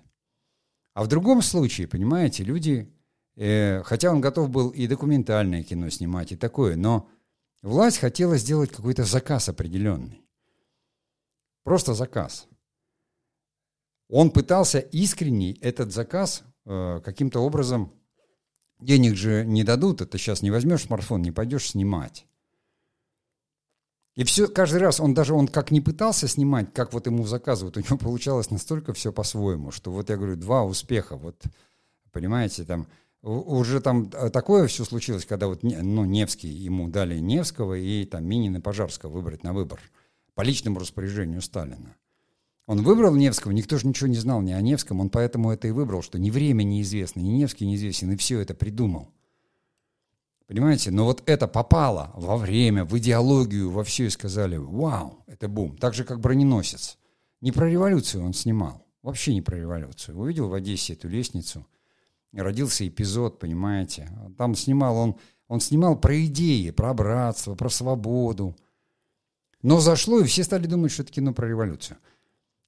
А 0.94 1.04
в 1.04 1.08
другом 1.08 1.42
случае, 1.42 1.88
понимаете, 1.88 2.44
люди, 2.44 2.94
хотя 3.36 4.12
он 4.12 4.22
готов 4.22 4.50
был 4.50 4.70
и 4.70 4.88
документальное 4.88 5.64
кино 5.64 5.90
снимать, 5.90 6.32
и 6.32 6.36
такое, 6.36 6.76
но 6.76 7.10
власть 7.62 8.00
хотела 8.00 8.38
сделать 8.38 8.72
какой-то 8.72 9.04
заказ 9.04 9.50
определенный. 9.50 10.22
Просто 11.64 11.94
заказ. 11.94 12.48
Он 14.10 14.32
пытался 14.32 14.80
искренне 14.80 15.54
этот 15.54 15.94
заказ 15.94 16.44
э, 16.66 17.00
каким-то 17.04 17.40
образом, 17.40 17.94
денег 18.80 19.16
же 19.16 19.46
не 19.46 19.64
дадут, 19.64 20.02
это 20.02 20.18
сейчас 20.18 20.42
не 20.42 20.52
возьмешь 20.52 20.84
смартфон, 20.84 21.22
не 21.22 21.32
пойдешь 21.32 21.70
снимать. 21.70 22.26
И 24.16 24.26
все, 24.26 24.48
каждый 24.50 24.82
раз 24.82 25.00
он 25.00 25.14
даже, 25.14 25.34
он 25.34 25.48
как 25.48 25.72
не 25.72 25.80
пытался 25.80 26.28
снимать, 26.28 26.74
как 26.74 26.92
вот 26.92 27.06
ему 27.06 27.26
заказывают, 27.26 27.78
у 27.78 27.80
него 27.80 27.98
получалось 27.98 28.52
настолько 28.52 28.94
все 28.94 29.14
по-своему, 29.14 29.72
что 29.72 29.92
вот 29.92 30.10
я 30.10 30.18
говорю, 30.18 30.36
два 30.36 30.66
успеха, 30.66 31.16
вот, 31.16 31.42
понимаете, 32.12 32.66
там, 32.66 32.88
уже 33.22 33.82
там 33.82 34.10
такое 34.10 34.68
все 34.68 34.84
случилось, 34.84 35.26
когда 35.26 35.48
вот, 35.48 35.64
ну, 35.64 36.06
Невский, 36.06 36.50
ему 36.50 36.90
дали 36.90 37.20
Невского 37.20 37.76
и 37.76 38.06
там 38.06 38.26
Минина 38.26 38.62
Пожарского 38.62 39.12
выбрать 39.12 39.44
на 39.44 39.54
выбор 39.54 39.80
по 40.34 40.42
личному 40.42 40.80
распоряжению 40.80 41.42
Сталина. 41.42 41.96
Он 42.68 42.84
выбрал 42.84 43.16
Невского, 43.16 43.52
никто 43.52 43.78
же 43.78 43.88
ничего 43.88 44.08
не 44.08 44.16
знал 44.16 44.42
ни 44.42 44.52
о 44.52 44.62
Невском, 44.62 45.00
он 45.00 45.10
поэтому 45.10 45.52
это 45.52 45.68
и 45.68 45.72
выбрал, 45.72 46.02
что 46.02 46.18
ни 46.18 46.32
время 46.32 46.64
неизвестно, 46.64 47.20
ни 47.20 47.30
Невский 47.30 47.66
неизвестен, 47.66 48.12
и 48.12 48.16
все 48.16 48.40
это 48.40 48.54
придумал. 48.54 49.10
Понимаете? 50.48 50.92
Но 50.92 51.06
вот 51.06 51.24
это 51.28 51.48
попало 51.48 52.12
во 52.14 52.36
время, 52.36 52.84
в 52.84 52.98
идеологию, 52.98 53.70
во 53.70 53.84
все 53.84 54.08
и 54.08 54.10
сказали, 54.10 54.58
вау, 54.58 55.24
это 55.28 55.48
бум. 55.48 55.78
Так 55.78 55.94
же, 55.94 56.04
как 56.04 56.20
броненосец. 56.20 56.98
Не 57.40 57.52
про 57.52 57.70
революцию 57.70 58.26
он 58.26 58.34
снимал. 58.34 58.86
Вообще 59.02 59.34
не 59.34 59.42
про 59.42 59.58
революцию. 59.58 60.18
Увидел 60.18 60.50
в 60.50 60.54
Одессе 60.54 60.94
эту 60.94 61.08
лестницу. 61.08 61.66
Родился 62.34 62.88
эпизод, 62.88 63.40
понимаете. 63.40 64.10
Там 64.38 64.56
снимал 64.56 64.98
он, 64.98 65.16
он 65.48 65.60
снимал 65.60 66.00
про 66.00 66.24
идеи, 66.26 66.70
про 66.72 66.94
братство, 66.94 67.56
про 67.56 67.70
свободу. 67.70 68.56
Но 69.62 69.80
зашло, 69.80 70.20
и 70.20 70.24
все 70.24 70.44
стали 70.44 70.66
думать, 70.66 70.92
что 70.92 71.04
это 71.04 71.12
кино 71.12 71.34
про 71.34 71.48
революцию. 71.48 71.98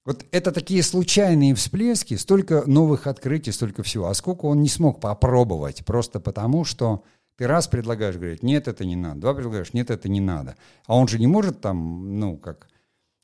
Вот 0.05 0.25
это 0.31 0.51
такие 0.51 0.83
случайные 0.83 1.55
всплески, 1.55 2.15
столько 2.15 2.63
новых 2.67 3.07
открытий, 3.07 3.51
столько 3.51 3.83
всего. 3.83 4.07
А 4.07 4.13
сколько 4.13 4.45
он 4.45 4.61
не 4.61 4.67
смог 4.67 4.99
попробовать, 4.99 5.85
просто 5.85 6.19
потому 6.19 6.65
что 6.65 7.03
ты 7.37 7.47
раз 7.47 7.67
предлагаешь, 7.67 8.15
говорит, 8.15 8.43
нет, 8.43 8.67
это 8.67 8.85
не 8.85 8.97
надо. 8.97 9.21
Два 9.21 9.33
предлагаешь, 9.33 9.73
нет, 9.73 9.89
это 9.89 10.09
не 10.09 10.19
надо. 10.19 10.55
А 10.85 10.97
он 10.97 11.07
же 11.07 11.19
не 11.19 11.27
может 11.27 11.61
там, 11.61 12.19
ну, 12.19 12.37
как... 12.37 12.67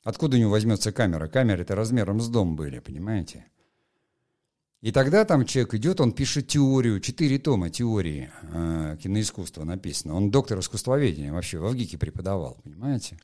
Откуда 0.02 0.38
у 0.38 0.40
него 0.40 0.50
возьмется 0.50 0.92
камера? 0.92 1.28
Камеры-то 1.28 1.76
размером 1.76 2.22
с 2.22 2.28
дом 2.28 2.56
были, 2.56 2.78
понимаете? 2.78 3.44
И 4.80 4.92
тогда 4.92 5.26
там 5.26 5.44
человек 5.44 5.74
идет, 5.74 6.00
он 6.00 6.12
пишет 6.12 6.48
теорию, 6.48 7.00
четыре 7.00 7.38
тома 7.38 7.68
теории 7.68 8.30
э, 8.42 8.96
киноискусства 9.02 9.64
написано. 9.64 10.14
Он 10.14 10.30
доктор 10.30 10.58
искусствоведения 10.60 11.32
вообще 11.32 11.58
в 11.58 11.68
ВГИКе 11.68 11.98
преподавал, 11.98 12.58
понимаете? 12.64 13.18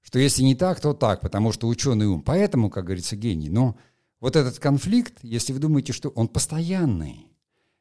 Что 0.00 0.20
если 0.20 0.42
не 0.42 0.54
так, 0.54 0.80
то 0.80 0.94
так, 0.94 1.20
потому 1.20 1.50
что 1.52 1.66
ученый 1.66 2.06
ум. 2.06 2.22
Поэтому, 2.22 2.70
как 2.70 2.84
говорится, 2.84 3.16
гений. 3.16 3.50
Но 3.50 3.76
вот 4.20 4.36
этот 4.36 4.60
конфликт, 4.60 5.18
если 5.22 5.52
вы 5.52 5.58
думаете, 5.58 5.92
что 5.92 6.10
он 6.10 6.28
постоянный, 6.28 7.26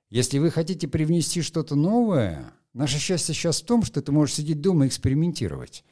если 0.09 0.39
вы 0.39 0.49
хотите 0.49 0.87
привнести 0.87 1.43
что-то 1.43 1.75
новое, 1.75 2.53
наше 2.73 2.97
счастье 2.97 3.35
сейчас 3.35 3.61
в 3.61 3.65
том, 3.65 3.83
что 3.83 4.01
ты 4.01 4.11
можешь 4.11 4.35
сидеть 4.35 4.61
дома 4.61 4.85
и 4.85 4.87
экспериментировать. 4.87 5.83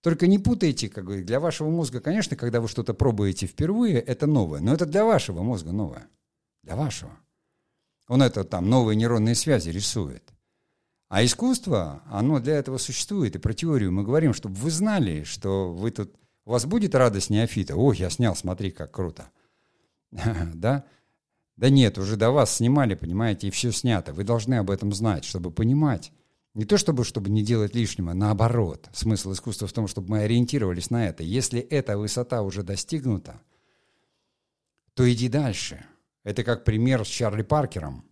Только 0.00 0.26
не 0.26 0.38
путайте, 0.38 0.88
как 0.88 1.04
говорит, 1.04 1.26
для 1.26 1.40
вашего 1.40 1.68
мозга, 1.68 2.00
конечно, 2.00 2.36
когда 2.36 2.62
вы 2.62 2.68
что-то 2.68 2.94
пробуете 2.94 3.46
впервые, 3.46 3.98
это 3.98 4.26
новое, 4.26 4.60
но 4.60 4.72
это 4.72 4.86
для 4.86 5.04
вашего 5.04 5.42
мозга 5.42 5.72
новое. 5.72 6.08
Для 6.68 6.76
вашего. 6.76 7.18
Он 8.08 8.22
это 8.22 8.44
там 8.44 8.68
новые 8.68 8.94
нейронные 8.94 9.34
связи 9.34 9.70
рисует. 9.70 10.22
А 11.08 11.24
искусство, 11.24 12.02
оно 12.10 12.40
для 12.40 12.56
этого 12.56 12.76
существует. 12.76 13.36
И 13.36 13.38
про 13.38 13.54
теорию 13.54 13.90
мы 13.90 14.02
говорим, 14.02 14.34
чтобы 14.34 14.54
вы 14.56 14.70
знали, 14.70 15.24
что 15.24 15.72
вы 15.72 15.90
тут... 15.90 16.14
У 16.44 16.50
вас 16.50 16.66
будет 16.66 16.94
радость 16.94 17.30
неофита. 17.30 17.74
Ох, 17.74 17.96
я 17.96 18.10
снял, 18.10 18.36
смотри, 18.36 18.70
как 18.70 18.92
круто. 18.92 19.30
Да? 20.54 20.84
Да 21.56 21.70
нет, 21.70 21.96
уже 21.96 22.16
до 22.16 22.30
вас 22.30 22.56
снимали, 22.56 22.94
понимаете, 22.94 23.48
и 23.48 23.50
все 23.50 23.72
снято. 23.72 24.12
Вы 24.12 24.24
должны 24.24 24.56
об 24.56 24.70
этом 24.70 24.92
знать, 24.92 25.24
чтобы 25.24 25.50
понимать. 25.50 26.12
Не 26.52 26.66
то 26.66 26.76
чтобы, 26.76 27.04
чтобы 27.04 27.30
не 27.30 27.42
делать 27.42 27.74
лишнего, 27.74 28.12
наоборот. 28.12 28.90
Смысл 28.92 29.32
искусства 29.32 29.66
в 29.66 29.72
том, 29.72 29.88
чтобы 29.88 30.10
мы 30.10 30.18
ориентировались 30.20 30.90
на 30.90 31.08
это. 31.08 31.22
Если 31.22 31.60
эта 31.60 31.96
высота 31.96 32.42
уже 32.42 32.62
достигнута, 32.62 33.40
то 34.92 35.10
иди 35.10 35.28
дальше. 35.28 35.86
Это 36.24 36.44
как 36.44 36.64
пример 36.64 37.04
с 37.04 37.08
Чарли 37.08 37.42
Паркером, 37.42 38.04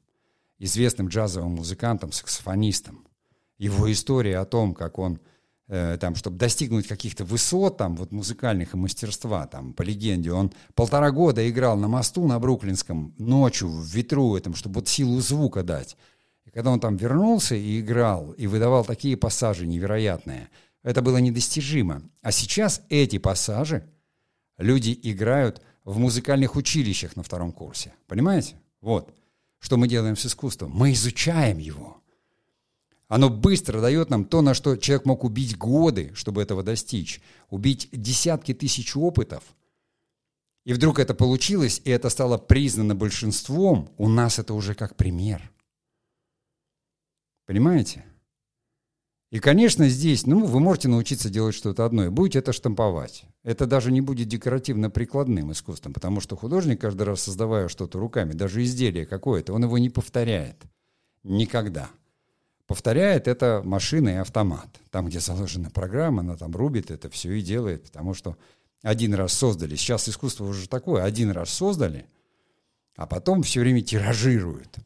известным 0.58 1.08
джазовым 1.08 1.52
музыкантом, 1.52 2.12
саксофонистом. 2.12 3.06
Его 3.58 3.90
история 3.90 4.38
о 4.38 4.44
том, 4.44 4.74
как 4.74 4.98
он 4.98 5.20
Э, 5.68 5.98
там, 6.00 6.14
чтобы 6.14 6.38
достигнуть 6.38 6.86
каких-то 6.86 7.24
высот 7.24 7.76
там, 7.76 7.96
вот 7.96 8.12
музыкальных 8.12 8.74
и 8.74 8.76
мастерства, 8.76 9.48
там, 9.48 9.72
по 9.72 9.82
легенде, 9.82 10.30
он 10.30 10.52
полтора 10.76 11.10
года 11.10 11.48
играл 11.48 11.76
на 11.76 11.88
мосту 11.88 12.24
на 12.28 12.38
Бруклинском 12.38 13.14
ночью 13.18 13.68
в 13.68 13.84
ветру 13.84 14.36
этом, 14.36 14.54
чтобы 14.54 14.76
вот 14.76 14.88
силу 14.88 15.18
звука 15.20 15.64
дать. 15.64 15.96
И 16.44 16.50
когда 16.50 16.70
он 16.70 16.78
там 16.78 16.96
вернулся 16.96 17.56
и 17.56 17.80
играл, 17.80 18.30
и 18.32 18.46
выдавал 18.46 18.84
такие 18.84 19.16
пассажи 19.16 19.66
невероятные, 19.66 20.50
это 20.84 21.02
было 21.02 21.16
недостижимо. 21.16 22.02
А 22.22 22.30
сейчас 22.30 22.82
эти 22.88 23.18
пассажи 23.18 23.90
люди 24.58 24.96
играют 25.02 25.62
в 25.86 25.98
музыкальных 25.98 26.56
училищах 26.56 27.16
на 27.16 27.22
втором 27.22 27.52
курсе. 27.52 27.94
Понимаете? 28.08 28.56
Вот. 28.82 29.14
Что 29.60 29.76
мы 29.78 29.88
делаем 29.88 30.16
с 30.16 30.26
искусством? 30.26 30.72
Мы 30.72 30.92
изучаем 30.92 31.58
его. 31.58 32.02
Оно 33.08 33.30
быстро 33.30 33.80
дает 33.80 34.10
нам 34.10 34.24
то, 34.24 34.42
на 34.42 34.52
что 34.52 34.76
человек 34.76 35.06
мог 35.06 35.22
убить 35.22 35.56
годы, 35.56 36.12
чтобы 36.14 36.42
этого 36.42 36.64
достичь. 36.64 37.22
Убить 37.50 37.88
десятки 37.92 38.52
тысяч 38.52 38.96
опытов. 38.96 39.44
И 40.64 40.72
вдруг 40.72 40.98
это 40.98 41.14
получилось, 41.14 41.80
и 41.84 41.90
это 41.90 42.10
стало 42.10 42.36
признано 42.36 42.96
большинством. 42.96 43.88
У 43.96 44.08
нас 44.08 44.40
это 44.40 44.54
уже 44.54 44.74
как 44.74 44.96
пример. 44.96 45.52
Понимаете? 47.46 48.04
И, 49.30 49.40
конечно, 49.40 49.88
здесь, 49.88 50.24
ну, 50.26 50.44
вы 50.44 50.60
можете 50.60 50.88
научиться 50.88 51.30
делать 51.30 51.54
что-то 51.54 51.84
одно, 51.84 52.04
и 52.04 52.10
будете 52.10 52.38
это 52.38 52.52
штамповать. 52.52 53.24
Это 53.42 53.66
даже 53.66 53.90
не 53.90 54.00
будет 54.00 54.28
декоративно-прикладным 54.28 55.50
искусством, 55.50 55.92
потому 55.92 56.20
что 56.20 56.36
художник, 56.36 56.80
каждый 56.80 57.02
раз 57.02 57.22
создавая 57.22 57.68
что-то 57.68 57.98
руками, 57.98 58.32
даже 58.32 58.62
изделие 58.62 59.04
какое-то, 59.04 59.52
он 59.52 59.64
его 59.64 59.78
не 59.78 59.90
повторяет. 59.90 60.62
Никогда 61.24 61.90
повторяет 62.66 63.28
это 63.28 63.62
машина 63.64 64.10
и 64.10 64.14
автомат. 64.14 64.68
Там, 64.90 65.06
где 65.06 65.20
заложена 65.20 65.70
программа, 65.70 66.20
она 66.20 66.36
там 66.36 66.54
рубит 66.54 66.90
это 66.90 67.08
все 67.08 67.32
и 67.32 67.42
делает, 67.42 67.84
потому 67.84 68.14
что 68.14 68.36
один 68.82 69.14
раз 69.14 69.32
создали. 69.32 69.76
Сейчас 69.76 70.08
искусство 70.08 70.44
уже 70.44 70.68
такое, 70.68 71.04
один 71.04 71.30
раз 71.30 71.50
создали, 71.50 72.06
а 72.96 73.06
потом 73.06 73.42
все 73.42 73.60
время 73.60 73.82
тиражируют. 73.82 74.76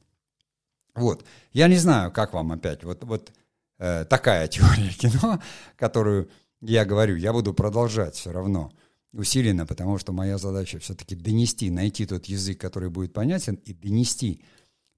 Вот. 0.95 1.25
Я 1.53 1.69
не 1.69 1.77
знаю, 1.77 2.11
как 2.13 2.35
вам 2.35 2.53
опять. 2.53 2.85
Вот, 2.85 3.05
вот 3.05 3.33
э, 3.81 4.05
такая 4.05 4.47
теория 4.47 4.91
кино, 4.91 5.41
которую 5.77 6.31
я 6.61 6.85
говорю, 6.85 7.17
я 7.17 7.33
буду 7.33 7.53
продолжать 7.53 8.15
все 8.15 8.31
равно 8.31 8.71
усиленно, 9.13 9.67
потому 9.67 9.99
что 9.99 10.13
моя 10.13 10.39
задача 10.39 10.79
все-таки 10.79 11.17
донести, 11.17 11.71
найти 11.71 12.07
тот 12.07 12.27
язык, 12.27 12.61
который 12.61 12.91
будет 12.91 13.13
понятен, 13.13 13.57
и 13.57 13.73
донести 13.73 14.45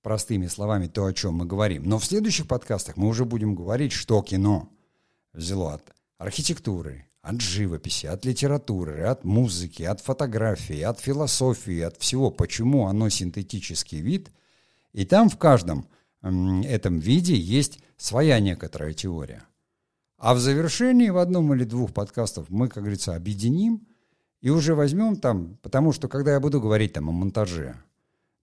простыми 0.03 0.49
словами 0.49 0.89
то, 0.89 1.07
о 1.07 1.13
чем 1.13 1.35
мы 1.35 1.47
говорим. 1.47 1.85
Но 1.85 1.99
в 1.99 2.05
следующих 2.05 2.47
подкастах 2.49 2.97
мы 2.97 3.09
уже 3.09 3.25
будем 3.25 3.55
говорить, 3.55 3.93
что 3.93 4.21
кино 4.23 4.69
взяло 5.33 5.75
от 5.75 5.95
архитектуры, 6.19 7.07
от 7.23 7.41
живописи, 7.41 8.07
от 8.07 8.25
литературы, 8.25 9.03
от 9.05 9.25
музыки, 9.25 9.85
от 9.85 10.01
фотографии, 10.01 10.81
от 10.81 10.99
философии, 10.99 11.81
от 11.81 11.97
всего, 11.99 12.31
почему 12.31 12.89
оно 12.89 13.09
синтетический 13.09 14.01
вид. 14.01 14.31
И 14.93 15.05
там 15.07 15.31
в 15.31 15.39
каждом 15.39 15.89
этом 16.23 16.99
виде 16.99 17.35
есть 17.35 17.81
своя 17.97 18.41
некоторая 18.41 18.93
теория. 18.93 19.45
А 20.19 20.35
в 20.35 20.39
завершении 20.39 21.11
в 21.11 21.19
одном 21.19 21.53
или 21.53 21.65
двух 21.65 21.93
подкастов 21.93 22.49
мы, 22.49 22.69
как 22.69 22.85
говорится, 22.85 23.17
объединим 23.17 23.87
и 24.41 24.51
уже 24.51 24.75
возьмем 24.75 25.17
там, 25.17 25.59
потому 25.63 25.93
что 25.93 26.09
когда 26.09 26.33
я 26.33 26.41
буду 26.41 26.61
говорить 26.61 26.93
там 26.93 27.09
о 27.09 27.13
монтаже, 27.13 27.77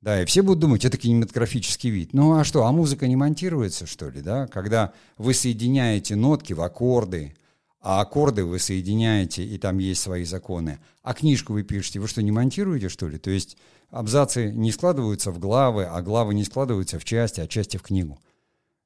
да, 0.01 0.21
и 0.21 0.25
все 0.25 0.41
будут 0.41 0.59
думать, 0.59 0.86
это 0.86 0.97
кинематографический 0.97 1.89
вид. 1.89 2.13
Ну 2.13 2.38
а 2.38 2.43
что, 2.43 2.65
а 2.65 2.71
музыка 2.71 3.07
не 3.07 3.17
монтируется, 3.17 3.86
что 3.86 4.09
ли, 4.09 4.21
да? 4.21 4.47
Когда 4.47 4.93
вы 5.17 5.34
соединяете 5.34 6.15
нотки 6.15 6.53
в 6.53 6.61
аккорды, 6.61 7.36
а 7.82 8.01
аккорды 8.01 8.45
вы 8.45 8.59
соединяете, 8.59 9.43
и 9.45 9.57
там 9.57 9.77
есть 9.77 10.01
свои 10.01 10.23
законы, 10.23 10.80
а 11.01 11.13
книжку 11.13 11.53
вы 11.53 11.63
пишете, 11.63 11.99
вы 11.99 12.07
что, 12.07 12.21
не 12.21 12.32
монтируете, 12.32 12.89
что 12.89 13.07
ли? 13.07 13.17
То 13.17 13.30
есть 13.30 13.57
абзацы 13.90 14.52
не 14.52 14.72
складываются 14.72 15.32
в 15.32 15.40
главы, 15.40 15.86
а 15.86 16.02
главы 16.02 16.34
не 16.34 16.44
складываются 16.44 17.00
в 17.00 17.06
части, 17.06 17.42
а 17.42 17.48
части 17.48 17.78
в 17.78 17.82
книгу. 17.82 18.20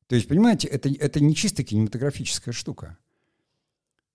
То 0.08 0.16
есть, 0.16 0.28
понимаете, 0.28 0.68
это, 0.68 0.90
это 0.90 1.20
не 1.20 1.36
чисто 1.36 1.64
кинематографическая 1.64 2.54
штука. 2.54 2.98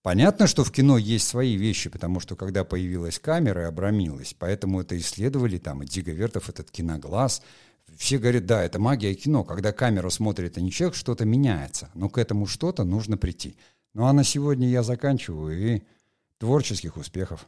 Понятно, 0.01 0.47
что 0.47 0.63
в 0.63 0.71
кино 0.71 0.97
есть 0.97 1.27
свои 1.27 1.55
вещи, 1.55 1.89
потому 1.89 2.19
что 2.21 2.35
когда 2.35 2.63
появилась 2.63 3.19
камера 3.19 3.63
и 3.63 3.65
обрамилась, 3.65 4.33
поэтому 4.37 4.79
это 4.79 4.97
исследовали, 4.97 5.57
там, 5.57 5.83
и 5.83 5.85
Дига 5.85 6.13
Вертов, 6.13 6.47
этот 6.47 6.71
киноглаз, 6.71 7.41
все 7.97 8.17
говорят, 8.17 8.45
да, 8.45 8.63
это 8.63 8.79
магия 8.79 9.13
кино, 9.13 9.43
когда 9.43 9.73
камера 9.73 10.09
смотрит, 10.09 10.57
а 10.57 10.61
не 10.61 10.71
человек, 10.71 10.95
что-то 10.95 11.25
меняется, 11.25 11.89
но 11.95 12.07
к 12.07 12.17
этому 12.17 12.45
что-то 12.45 12.85
нужно 12.85 13.17
прийти. 13.17 13.57
Ну 13.93 14.05
а 14.05 14.13
на 14.13 14.23
сегодня 14.23 14.69
я 14.69 14.83
заканчиваю, 14.83 15.75
и 15.75 15.83
творческих 16.37 16.95
успехов. 16.95 17.45